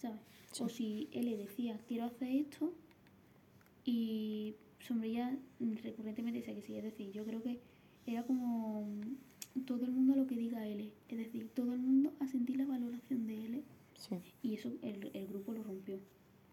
[0.00, 0.20] ¿sabes?
[0.52, 0.62] Sí.
[0.62, 2.72] O si él le decía, quiero hacer esto,
[3.84, 5.34] y Sombrilla
[5.82, 6.76] recurrentemente decía que sí.
[6.76, 7.58] Es decir, yo creo que
[8.06, 8.86] era como
[9.66, 10.92] todo el mundo a lo que diga él.
[11.08, 13.64] Es decir, todo el mundo a sentir la valoración de él.
[13.94, 14.16] Sí.
[14.42, 15.98] Y eso el, el grupo lo rompió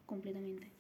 [0.06, 0.72] completamente.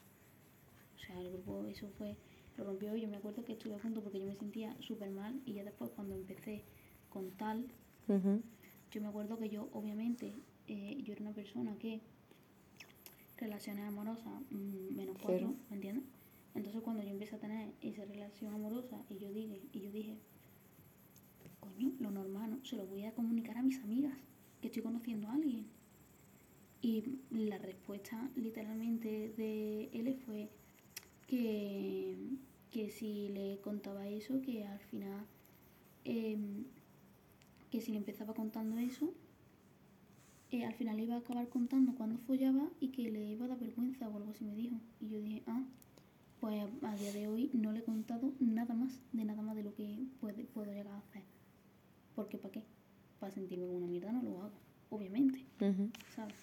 [0.95, 2.15] O sea, el grupo eso fue,
[2.57, 5.11] lo rompió y yo me acuerdo que estuve a punto porque yo me sentía súper
[5.11, 6.63] mal y ya después cuando empecé
[7.09, 7.67] con tal,
[8.07, 10.33] yo me acuerdo que yo obviamente,
[10.67, 11.99] eh, yo era una persona que
[13.37, 15.65] relaciones amorosas mm, menos cuatro, Cero.
[15.69, 16.05] ¿me entiendes?
[16.55, 20.17] Entonces cuando yo empecé a tener esa relación amorosa y yo dije, y yo dije,
[21.59, 22.65] coño, lo normal, ¿no?
[22.65, 24.13] Se lo voy a comunicar a mis amigas,
[24.61, 25.65] que estoy conociendo a alguien.
[26.81, 30.49] Y la respuesta literalmente de él fue
[31.27, 32.15] que,
[32.71, 35.25] que si le contaba eso, que al final,
[36.05, 36.65] em,
[37.71, 39.13] que si le empezaba contando eso,
[40.51, 43.49] eh, al final le iba a acabar contando cuando follaba y que le iba a
[43.49, 44.75] dar vergüenza o algo así me dijo.
[44.99, 45.63] Y yo dije, ah,
[46.39, 49.63] pues a día de hoy no le he contado nada más, de nada más de
[49.63, 51.23] lo que puede, puedo llegar a hacer.
[52.15, 52.63] Porque ¿para qué?
[53.19, 54.57] Para sentirme como una mierda no lo hago,
[54.89, 55.43] obviamente.
[56.15, 56.35] ¿sabes?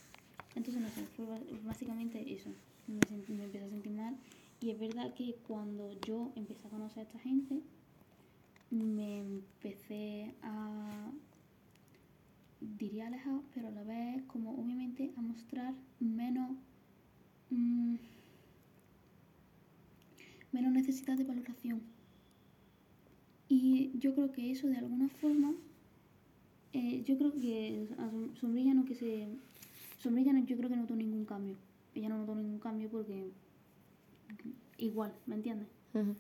[0.55, 1.27] Entonces, no sé, fue
[1.65, 2.51] básicamente eso.
[2.87, 4.17] Me, me empecé a sentir mal.
[4.61, 7.63] Y es verdad que cuando yo empecé a conocer a esta gente,
[8.71, 11.11] me empecé a,
[12.79, 16.51] diría alejar, pero a la vez como obviamente a mostrar menos,
[17.51, 17.97] mm,
[20.53, 21.81] menos necesidad de valoración.
[23.49, 25.53] Y yo creo que eso de alguna forma
[26.73, 29.27] eh, yo creo que a Som- Sombrilla no que se...
[29.99, 31.57] Sombrilla no- yo creo que no notó ningún cambio.
[31.95, 33.31] Ella no notó ningún cambio porque...
[34.79, 35.69] Igual, ¿me entiendes?
[35.95, 36.17] Ujú.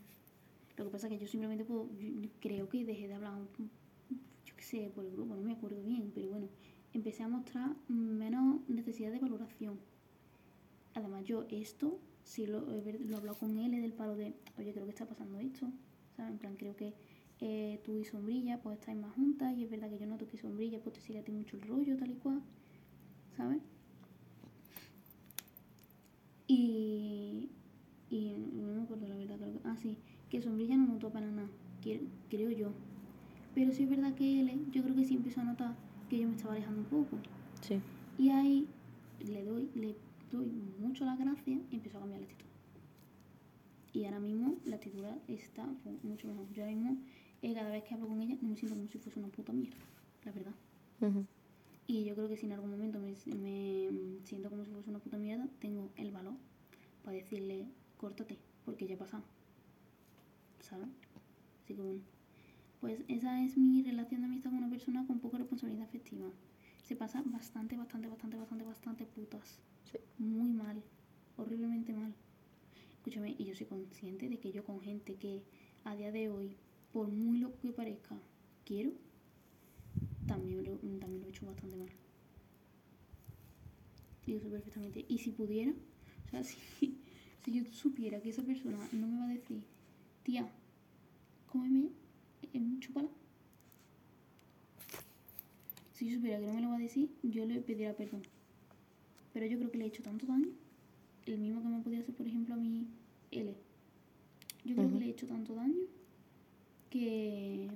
[0.76, 1.88] Lo que pasa es que yo simplemente puedo...
[1.98, 3.70] yo- creo que dejé de hablar, un-
[4.62, 6.48] sé, por el grupo, no me acuerdo bien, pero bueno.
[6.94, 9.78] Empecé a mostrar menos necesidad de valoración.
[10.94, 14.84] Además, yo esto, si lo, lo he hablado con él, del palo de, oye, creo
[14.84, 15.68] que está pasando esto.
[16.16, 16.32] ¿Sabes?
[16.32, 16.92] En plan, creo que
[17.40, 20.38] eh, tú y Sombrilla pues estáis más juntas y es verdad que yo noto que
[20.38, 22.42] Sombrilla pues te sigue a ti mucho el rollo, tal y cual.
[23.36, 23.62] ¿Sabes?
[26.46, 27.48] Y,
[28.10, 29.96] y no me acuerdo la verdad, creo que, ah, sí,
[30.28, 31.48] que Sombrilla no notó para nada,
[32.28, 32.72] creo yo.
[33.54, 35.74] Pero sí es verdad que él, yo creo que sí empezó a notar
[36.08, 37.18] que yo me estaba alejando un poco.
[37.60, 37.80] Sí.
[38.18, 38.66] Y ahí
[39.20, 39.94] le doy, le
[40.30, 40.46] doy
[40.80, 42.46] mucho las gracias y empezó a cambiar la actitud.
[43.92, 45.66] Y ahora mismo la actitud está
[46.02, 46.50] mucho mejor.
[46.52, 46.96] Yo ahora mismo,
[47.42, 49.52] eh, cada vez que hablo con ella, no me siento como si fuese una puta
[49.52, 49.76] mierda,
[50.24, 50.54] la verdad.
[51.00, 51.26] Ujú.
[51.86, 55.00] Y yo creo que si en algún momento me, me siento como si fuese una
[55.00, 56.34] puta mierda, tengo el valor
[57.04, 57.66] para decirle,
[57.98, 59.24] córtate, porque ya ha pasado.
[60.60, 60.88] ¿Sabes?
[61.64, 62.00] Así que bueno.
[62.82, 66.28] Pues esa es mi relación de amistad con una persona con poca responsabilidad afectiva.
[66.82, 69.60] Se pasa bastante, bastante, bastante, bastante, bastante putas.
[69.84, 69.98] Sí.
[70.18, 70.82] Muy mal.
[71.36, 72.12] Horriblemente mal.
[72.96, 75.44] Escúchame, y yo soy consciente de que yo con gente que
[75.84, 76.56] a día de hoy,
[76.92, 78.16] por muy loco que parezca,
[78.64, 78.90] quiero,
[80.26, 81.90] también lo, también lo he hecho bastante mal.
[84.26, 85.04] Y yo sé perfectamente.
[85.08, 86.42] Y si pudiera, o sea,
[86.80, 86.98] si,
[87.44, 89.62] si yo supiera que esa persona no me va a decir,
[90.24, 90.50] tía,
[91.46, 92.01] cómeme,
[92.52, 93.08] eh, chúpala.
[95.94, 98.22] Si yo supiera que no me lo va a decir, yo le pediría perdón.
[99.32, 100.48] Pero yo creo que le he hecho tanto daño,
[101.26, 102.86] el mismo que me podía hacer, por ejemplo, a mí,
[103.30, 103.54] L.
[104.64, 105.80] Yo creo que le he hecho tanto daño
[106.90, 107.68] que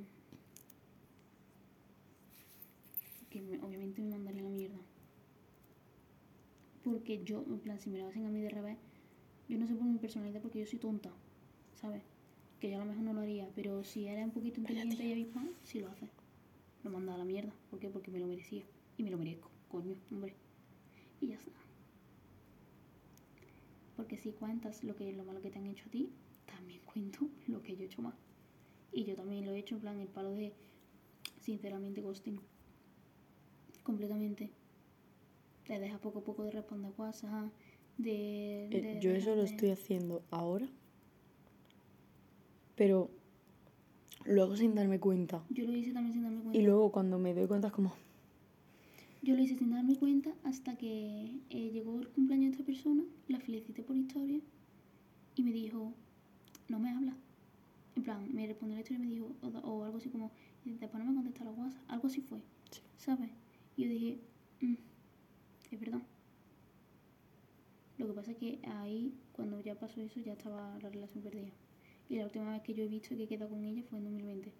[3.30, 4.78] que me- obviamente me mandaría a la mierda.
[6.84, 8.78] Porque yo, en plan, si me lo hacen a mí de revés,
[9.48, 11.10] yo no sé por mi personalidad porque yo soy tonta,
[11.80, 12.02] ¿sabes?
[12.66, 15.12] Que yo a lo mejor no lo haría, pero si era un poquito inteligente y
[15.12, 16.08] avispada, sí lo hace.
[16.82, 17.52] Lo manda a la mierda.
[17.70, 17.88] ¿Por qué?
[17.88, 18.64] Porque me lo merecía.
[18.98, 20.34] Y me lo merezco, coño, hombre.
[21.20, 21.52] Y ya está.
[23.96, 26.10] Porque si cuentas lo que lo malo que te han hecho a ti,
[26.44, 28.16] también cuento lo que yo he hecho más.
[28.90, 30.52] Y yo también lo he hecho en plan el palo de,
[31.38, 32.40] sinceramente, ghosting.
[33.84, 34.50] Completamente.
[35.68, 37.52] Te deja poco a poco de responder WhatsApp,
[37.96, 38.64] de...
[38.64, 40.68] Eh, de yo eso lo estoy haciendo ahora,
[42.76, 43.10] pero
[44.24, 45.42] luego sin darme cuenta.
[45.50, 46.58] Yo lo hice también sin darme cuenta.
[46.58, 47.92] Y luego cuando me doy cuenta es como,
[49.22, 53.02] Yo lo hice sin darme cuenta hasta que eh, llegó el cumpleaños de esta persona,
[53.28, 54.40] la felicité por historia
[55.34, 55.92] y me dijo,
[56.68, 57.16] no me habla.
[57.96, 60.30] En plan, me respondió la historia y me dijo, o, o algo así como,
[60.64, 62.38] después no me contesta la WhatsApp, algo así fue,
[62.70, 62.80] Sí.
[62.98, 63.30] ¿sabes?
[63.76, 64.18] Y yo dije,
[64.60, 64.74] "Mm,
[65.72, 66.02] es verdad.
[67.98, 71.48] Lo que pasa es que ahí, cuando ya pasó eso, ya estaba la relación perdida.
[72.08, 74.04] Y la última vez que yo he visto que he quedado con ella fue en
[74.04, 74.52] 2020.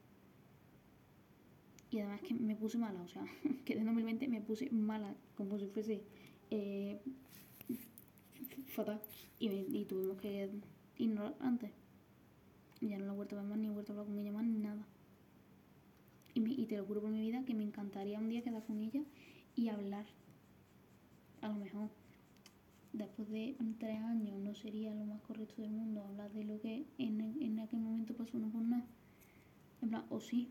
[1.90, 3.24] Y además que me puse mala, o sea,
[3.64, 6.02] que en 2020 me puse mala, como si fuese
[6.50, 7.00] eh,
[8.68, 9.00] fatal.
[9.38, 10.50] Y, me- y tuvimos que
[10.98, 11.70] ignorar antes.
[12.80, 14.32] Ya no la he vuelto a ver más, ni he vuelto a hablar con ella
[14.32, 14.84] más, ni nada.
[16.34, 18.64] Y, me- y te lo juro por mi vida que me encantaría un día quedar
[18.64, 19.02] con ella
[19.54, 20.06] y hablar.
[21.42, 21.90] A lo mejor,
[22.96, 26.86] después de tres años, no sería lo más correcto del mundo hablar de lo que
[26.98, 28.86] en, en aquel momento pasó, no por nada.
[29.82, 30.50] En plan, o sí,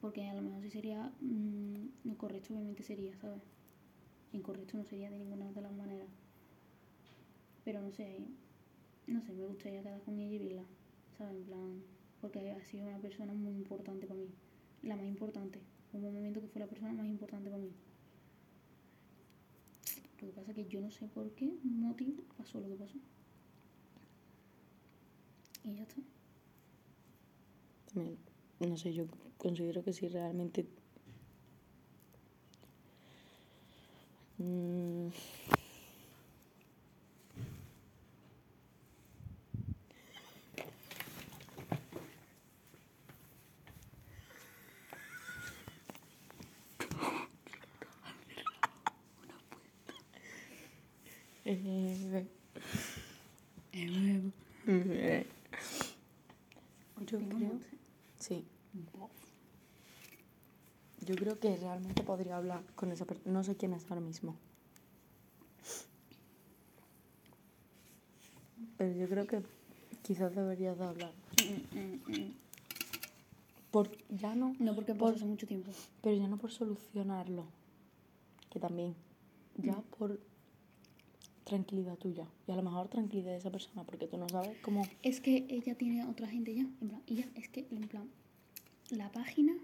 [0.00, 3.40] porque a lo mejor sí sería mm, lo correcto, obviamente sería, ¿sabes?
[4.32, 6.08] Incorrecto no sería de ninguna de las maneras.
[7.64, 8.18] Pero no sé,
[9.06, 10.64] no sé, me gustaría quedar con ella y verla,
[11.16, 11.36] ¿sabes?
[11.36, 11.82] En plan,
[12.20, 14.28] porque ha sido una persona muy importante para mí.
[14.82, 15.60] La más importante.
[15.92, 17.72] Un momento que fue la persona más importante para mí.
[20.20, 22.98] Lo que pasa es que yo no sé por qué motivo pasó lo que pasó.
[25.64, 25.96] Y ya está.
[28.60, 29.06] no sé, yo
[29.36, 30.66] considero que si realmente...
[34.38, 35.08] mm,
[51.50, 52.26] Eh,
[57.06, 57.52] Yo creo,
[58.18, 58.44] sí.
[61.06, 63.32] Yo creo que realmente podría hablar con esa persona.
[63.32, 64.36] No sé quién es ahora mismo.
[68.76, 69.42] Pero yo creo que
[70.02, 71.12] quizás deberías de hablar.
[73.70, 75.70] Por, ya no, No porque Por- hace mucho tiempo.
[76.02, 77.44] pero ya no por solucionarlo.
[78.50, 78.94] Que también.
[79.56, 79.82] Ya Mm.
[79.98, 80.20] por
[81.48, 82.26] tranquilidad tuya.
[82.46, 83.82] Y a lo mejor tranquilidad de esa persona.
[83.84, 84.86] Porque tú no sabes cómo...
[85.02, 86.62] Es que ella tiene otra gente ya.
[86.62, 88.08] En plan, ella, es que, en plan,
[88.90, 89.54] la página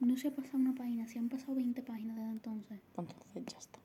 [0.00, 2.80] no se ha pasado una página, se han pasado 20 páginas desde entonces.
[2.96, 3.78] Entonces ya está.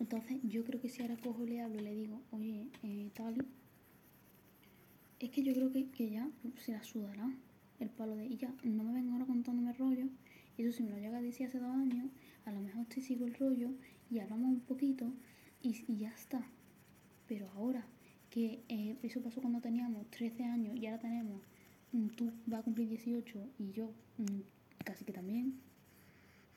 [0.00, 3.44] Entonces, yo creo que si ahora cojo, le hablo y le digo, oye, eh, tal.
[5.18, 7.28] Es que yo creo que, que ya se la sudará
[7.80, 8.26] el palo de.
[8.26, 10.06] Y ya, no me venga ahora contándome rollo.
[10.56, 12.06] Y eso si me lo llega a decir hace dos años,
[12.44, 13.70] a lo mejor te sigo el rollo
[14.10, 15.12] y hablamos un poquito
[15.62, 16.44] y, y ya está.
[17.28, 17.84] Pero ahora
[18.30, 21.40] que eh, eso pasó cuando teníamos 13 años y ahora tenemos,
[21.92, 24.40] mm, tú vas a cumplir 18 y yo mm,
[24.84, 25.60] casi que también.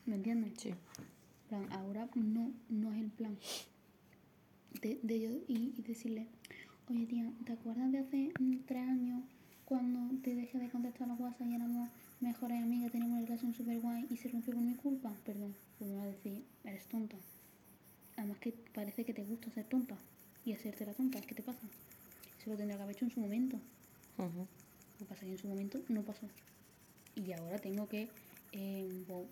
[0.05, 0.53] ¿Me entiendes?
[0.57, 0.74] Sí.
[1.49, 3.38] Plan, ahora no, no es el plan
[4.82, 6.28] de, de yo y, y decirle,
[6.89, 9.24] oye tía, ¿te acuerdas de hace mm, tres años
[9.65, 13.80] cuando te dejé de contestar los WhatsApp y éramos mejores amigas, teníamos una relación súper
[13.80, 15.13] guay y se rompió por mi culpa?
[15.26, 17.17] Perdón, pues me va a decir, eres tonta.
[18.17, 19.97] Además que parece que te gusta ser tonta
[20.45, 21.59] y hacerte la tonta, ¿qué te pasa?
[22.39, 23.59] Eso lo tendría que haber hecho en su momento.
[24.17, 24.47] Lo
[24.97, 26.27] que pasa es que en su momento no pasó.
[27.15, 28.09] Y ahora tengo que,
[28.51, 29.25] eh, wow,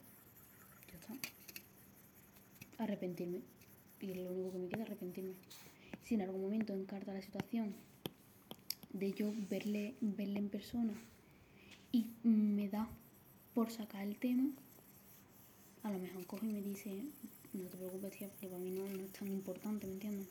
[0.91, 3.41] ya está, arrepentirme.
[4.01, 5.33] Y es lo único que me queda, arrepentirme.
[6.03, 7.73] Si en algún momento encarta la situación
[8.93, 10.93] de yo verle, verle en persona
[11.91, 12.87] y me da
[13.53, 14.49] por sacar el tema,
[15.83, 17.03] a lo mejor coge y me dice,
[17.53, 20.27] no te preocupes tía, porque para mí no, no es tan importante, ¿me entiendes?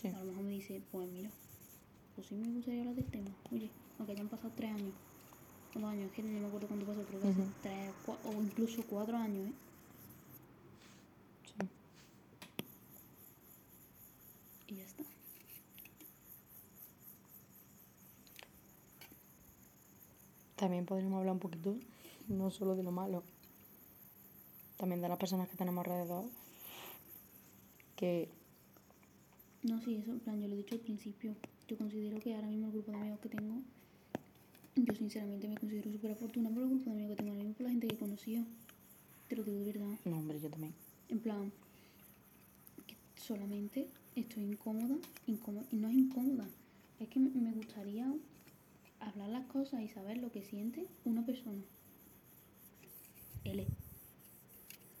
[0.00, 0.08] Sí.
[0.08, 1.30] A lo mejor me dice, pues mira,
[2.14, 3.30] pues sí me gustaría hablar del tema.
[3.52, 4.94] Oye, aunque hayan pasado tres años.
[5.74, 7.50] Dos años, es que no me acuerdo cuánto pasó, creo que hace Ujú.
[7.62, 9.52] tres cua- o incluso cuatro años, ¿eh?
[11.46, 11.68] Sí.
[14.68, 15.04] Y ya está.
[20.56, 21.76] También podríamos hablar un poquito,
[22.28, 23.22] no solo de lo malo,
[24.76, 26.24] también de las personas que tenemos alrededor,
[27.96, 28.28] que
[29.62, 31.34] No, sí, eso, en plan, yo lo he dicho al principio.
[31.68, 33.62] Yo considero que ahora mismo el grupo de amigos que tengo,
[34.76, 37.54] yo sinceramente me considero súper afortunada por el grupo de amigos que tengo ahora mismo,
[37.56, 38.44] por la gente que he conocido.
[39.28, 39.98] Te lo digo de verdad.
[40.04, 40.74] no, hombre, yo también.
[41.08, 41.52] En plan,
[42.86, 44.96] que solamente estoy incómoda,
[45.26, 46.48] incómoda, y no es incómoda,
[46.98, 48.12] Es que me- gustaría
[49.00, 51.62] hablar las cosas y saber lo que siente una persona.
[53.44, 53.66] L.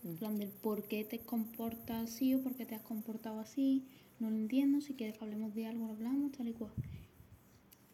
[0.04, 3.84] En plan del por qué te comportas así o por qué te has comportado así.
[4.20, 4.80] No lo entiendo.
[4.80, 6.72] Si quieres que hablemos de algo, lo hablamos, tal y cual.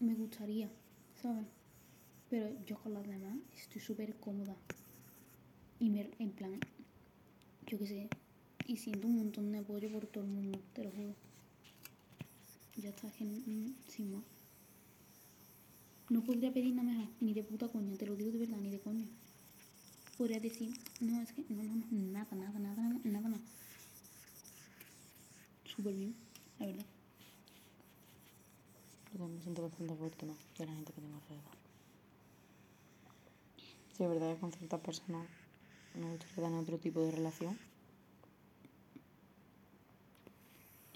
[0.00, 0.68] Me gustaría,
[1.22, 1.46] ¿sabes?
[2.28, 4.56] Pero yo con los demás estoy súper cómoda.
[5.78, 6.58] Y me, en plan,
[7.66, 8.08] yo qué sé,
[8.66, 11.14] y siento un montón de apoyo por todo el mundo, te lo juro.
[12.76, 13.24] Ya está, es que
[13.88, 14.24] sin más.
[16.08, 18.70] No podría pedir nada mejor, ni de puta coña, te lo digo de verdad, ni
[18.70, 19.06] de coña.
[20.16, 23.40] Podría decir, no, es que, no, no, no, nada, nada, nada, nada, nada más.
[25.76, 26.14] Súper bien,
[26.58, 26.86] la verdad.
[29.18, 31.56] Yo me siento bastante afortunada de la gente que tengo alrededor.
[33.96, 35.26] Sí, es verdad que con ciertas personas
[35.94, 37.58] me gustaría tener otro tipo de relación.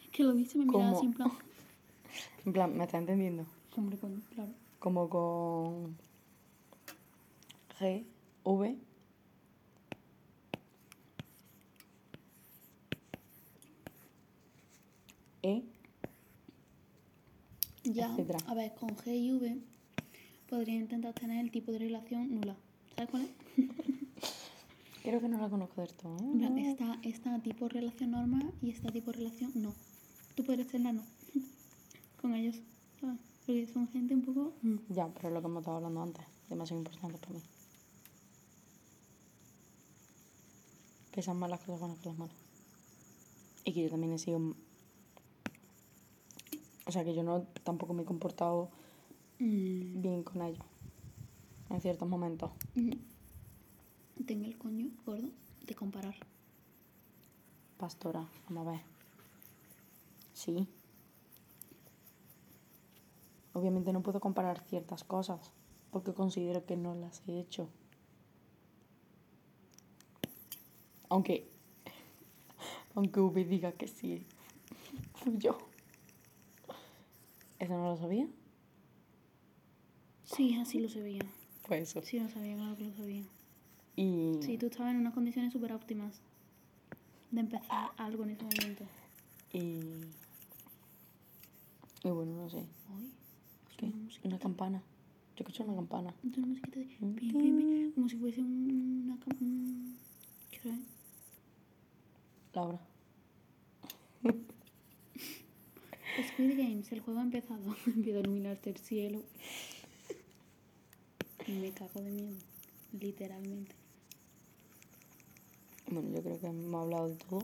[0.03, 1.31] Es que lo viste, me miraba así en plan,
[2.47, 3.47] En plan, ¿me está entendiendo?
[3.77, 4.53] hombre, coño, claro.
[4.79, 5.97] Como con
[7.79, 8.05] G,
[8.45, 8.79] V.
[15.43, 15.63] E.
[17.85, 18.39] Ya, etcétera.
[18.47, 19.59] a ver, con G y V
[20.49, 22.57] podría intentar tener el tipo de relación nula.
[22.95, 23.31] ¿Sabes cuál es?
[25.03, 26.17] Creo que no la conozco del todo.
[26.19, 26.71] ¿eh?
[26.71, 29.75] Está, está tipo relación normal y está tipo relación no.
[30.35, 31.03] Tú puedes tener no.
[32.21, 32.57] Con ellos,
[33.01, 33.19] ¿sabes?
[33.47, 34.53] Porque son gente un poco...
[34.63, 34.77] mm.
[34.91, 37.43] Ya, pero es lo que hemos estado hablando antes, demasiado importante para mí.
[41.13, 42.37] Que sean malas cosas buenas que las malas.
[43.65, 44.55] Y que yo también he sido...
[46.91, 48.69] O sea, que yo no tampoco me he comportado
[49.39, 50.65] Mm, bien con ellos.
[51.71, 52.51] En ciertos momentos.
[52.75, 52.91] mm.
[54.27, 55.31] Tengo el coño gordo
[55.65, 56.17] de comparar.
[57.79, 58.81] Pastora, vamos a ver.
[60.35, 60.67] Sí.
[63.55, 65.53] Obviamente no puedo comparar ciertas cosas
[65.93, 67.69] porque considero que no las he hecho.
[71.09, 71.49] Aunque,
[72.97, 74.27] aunque V diga que sí,
[75.15, 75.70] fui yo.
[77.61, 78.27] ¿Eso no lo sabía?
[80.25, 81.21] Sí, así lo sabía.
[81.69, 82.03] Pues eso.
[82.03, 83.25] Sí, lo sabía, claro que lo sabía.
[83.97, 86.21] Y Sí, tú estabas en unas condiciones súper óptimas
[87.31, 88.85] de empezar algo en ese momento.
[89.53, 89.61] y,
[92.03, 92.59] y bueno, no sé.
[92.59, 93.11] Hoy,
[93.77, 93.93] ¿Qué?
[94.25, 94.79] una campana.
[95.37, 96.15] Yo escucho una campana.
[96.23, 96.87] Una musiquita de...
[96.87, 99.17] pi, como si fuese un- una...
[99.17, 99.97] cam- un-
[100.51, 100.83] ¿Qué hora es?
[102.55, 102.81] Laura.
[106.29, 107.75] Squid Games, el juego ha empezado.
[107.87, 109.23] Empieza a iluminarse el cielo.
[111.47, 112.37] Y me cago de miedo.
[112.99, 113.75] Literalmente.
[115.91, 117.43] Bueno, yo creo que hemos hablado de todo.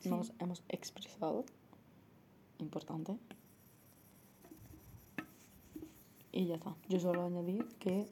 [0.00, 0.08] Sí.
[0.08, 1.44] Nos hemos expresado.
[2.58, 3.16] Importante.
[6.32, 6.74] Y ya está.
[6.88, 8.06] Yo solo añadir que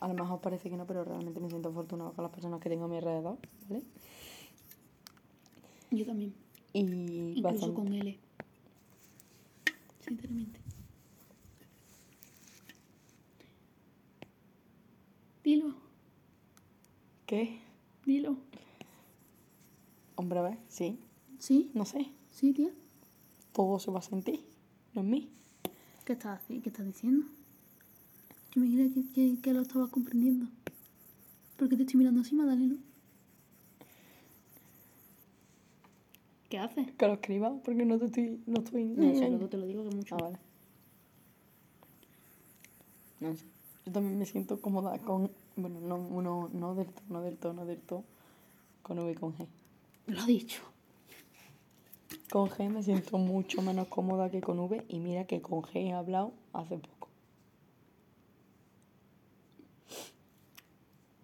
[0.00, 2.68] a lo mejor parece que no, pero realmente me siento afortunado con las personas que
[2.68, 3.82] tengo a mi alrededor, ¿vale?
[5.90, 6.34] Yo también.
[6.72, 7.74] Y Incluso bastante.
[7.74, 8.18] con L.
[10.06, 10.60] Sinceramente.
[15.44, 15.74] Dilo,
[17.26, 17.58] ¿Qué?
[18.06, 18.36] dilo.
[20.14, 20.98] Hombre, a ver, sí.
[21.38, 21.70] ¿Sí?
[21.74, 22.10] No sé.
[22.30, 22.70] ¿Sí, tía?
[23.52, 24.44] Todo se basa en ti,
[24.94, 25.30] no en mí.
[26.04, 27.26] ¿Qué estás, qué estás diciendo?
[28.54, 30.46] Yo me creía que, que, que lo estabas comprendiendo.
[31.56, 32.76] ¿Por qué te estoy mirando así, Madalena?
[36.52, 36.92] ¿Qué haces?
[36.98, 38.42] Que lo escriba porque no te estoy.
[38.44, 38.84] No estoy.
[38.84, 40.16] No sé, luego te lo digo que mucho.
[40.16, 40.38] Ah, vale.
[43.20, 43.46] No sé.
[43.86, 45.30] Yo también me siento cómoda con.
[45.56, 48.04] Bueno, no, no, no del todo, no del todo, no del todo.
[48.82, 49.46] Con V y con G.
[50.08, 50.60] Lo ha dicho.
[52.30, 54.84] Con G me siento mucho menos cómoda que con V.
[54.88, 57.08] Y mira que con G he hablado hace poco.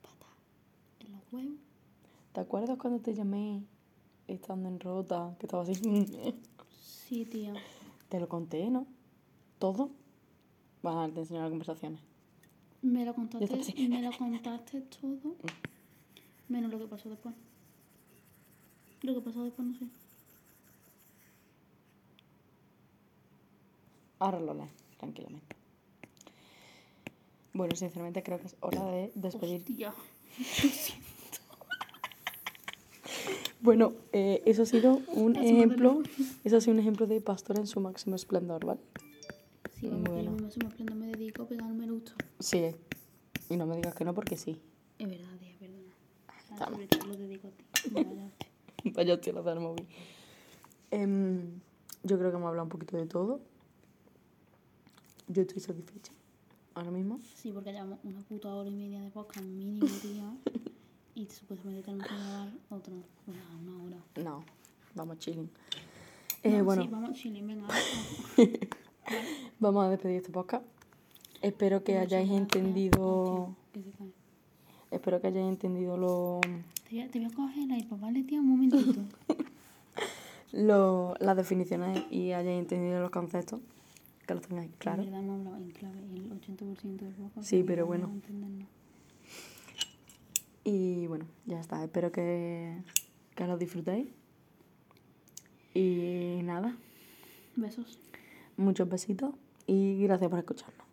[0.00, 0.26] Pata.
[1.00, 1.58] En los huevos.
[2.32, 3.62] ¿Te acuerdas cuando te llamé
[4.28, 5.34] estando en rota?
[5.38, 5.74] Que estaba así.
[6.80, 7.54] Sí, tía.
[8.08, 8.86] Te lo conté, ¿no?
[9.58, 9.90] Todo.
[10.82, 12.00] Bueno, te enseño las conversaciones.
[12.82, 15.34] Me lo contaste, me lo contaste todo.
[16.48, 17.34] Menos lo que pasó después.
[19.02, 19.86] Lo que pasó después no sé.
[24.20, 25.56] Ahora lo lees, tranquilamente.
[27.52, 29.62] Bueno, sinceramente creo que es hora de despedir.
[29.62, 29.94] Hostia.
[33.60, 36.02] Bueno, eh, eso ha sido un Eso me ejemplo.
[36.44, 38.80] Eso ha sido un ejemplo de pastor en su máximo esplendor, ¿vale?
[39.80, 40.30] Sí, que Bueno.
[40.32, 42.12] mismo se me aprende, me dedico a pegarme el gusto.
[42.38, 42.74] Sí.
[43.50, 44.60] Y no me digas que no porque sí.
[44.98, 45.92] Es verdad, tía, perdona.
[46.28, 46.70] Ah, Estamos.
[46.74, 47.64] sobre todo lo dedico a ti.
[47.92, 48.32] No vayas.
[48.94, 49.86] Vaya hostia la del móvil.
[50.90, 51.60] Em,
[52.04, 53.40] yo creo que hemos hablado un poquito de todo.
[55.28, 56.12] yo estoy satisfecha.
[56.74, 57.20] Ahora mismo.
[57.34, 60.36] Sí, porque llevamos una puta hora y media de podcast mínimo, tío.
[61.18, 62.92] y supuestamente tenemos que grabar otro,
[63.26, 63.96] una, una hora.
[64.22, 64.44] No,
[64.94, 65.48] vamos chilling.
[66.42, 67.68] Eh, No, bueno, Sí, vamos chilling, venga.
[69.58, 70.64] vamos a despedir este podcast.
[71.42, 72.56] Espero que Muchas hayáis gracias.
[72.56, 73.54] entendido.
[74.90, 76.40] Espero que hayáis entendido lo,
[76.88, 78.40] Te voy, a, te voy a coger la iPad, ¿vale, tío?
[78.40, 79.00] Un momentito.
[80.52, 83.60] lo- las definiciones y hayáis entendido los conceptos.
[84.26, 85.02] Que los tengáis claro.
[85.02, 87.46] En verdad hemos hablado en clave el 80% del podcast.
[87.48, 88.06] Sí, pero no bueno.
[88.08, 88.68] entendernos.
[90.70, 91.82] Y bueno, ya está.
[91.82, 92.82] Espero que,
[93.34, 94.06] que lo disfrutéis.
[95.72, 96.76] Y nada,
[97.56, 97.98] Besos.
[98.58, 99.32] muchos besitos
[99.66, 100.87] y gracias por escucharnos.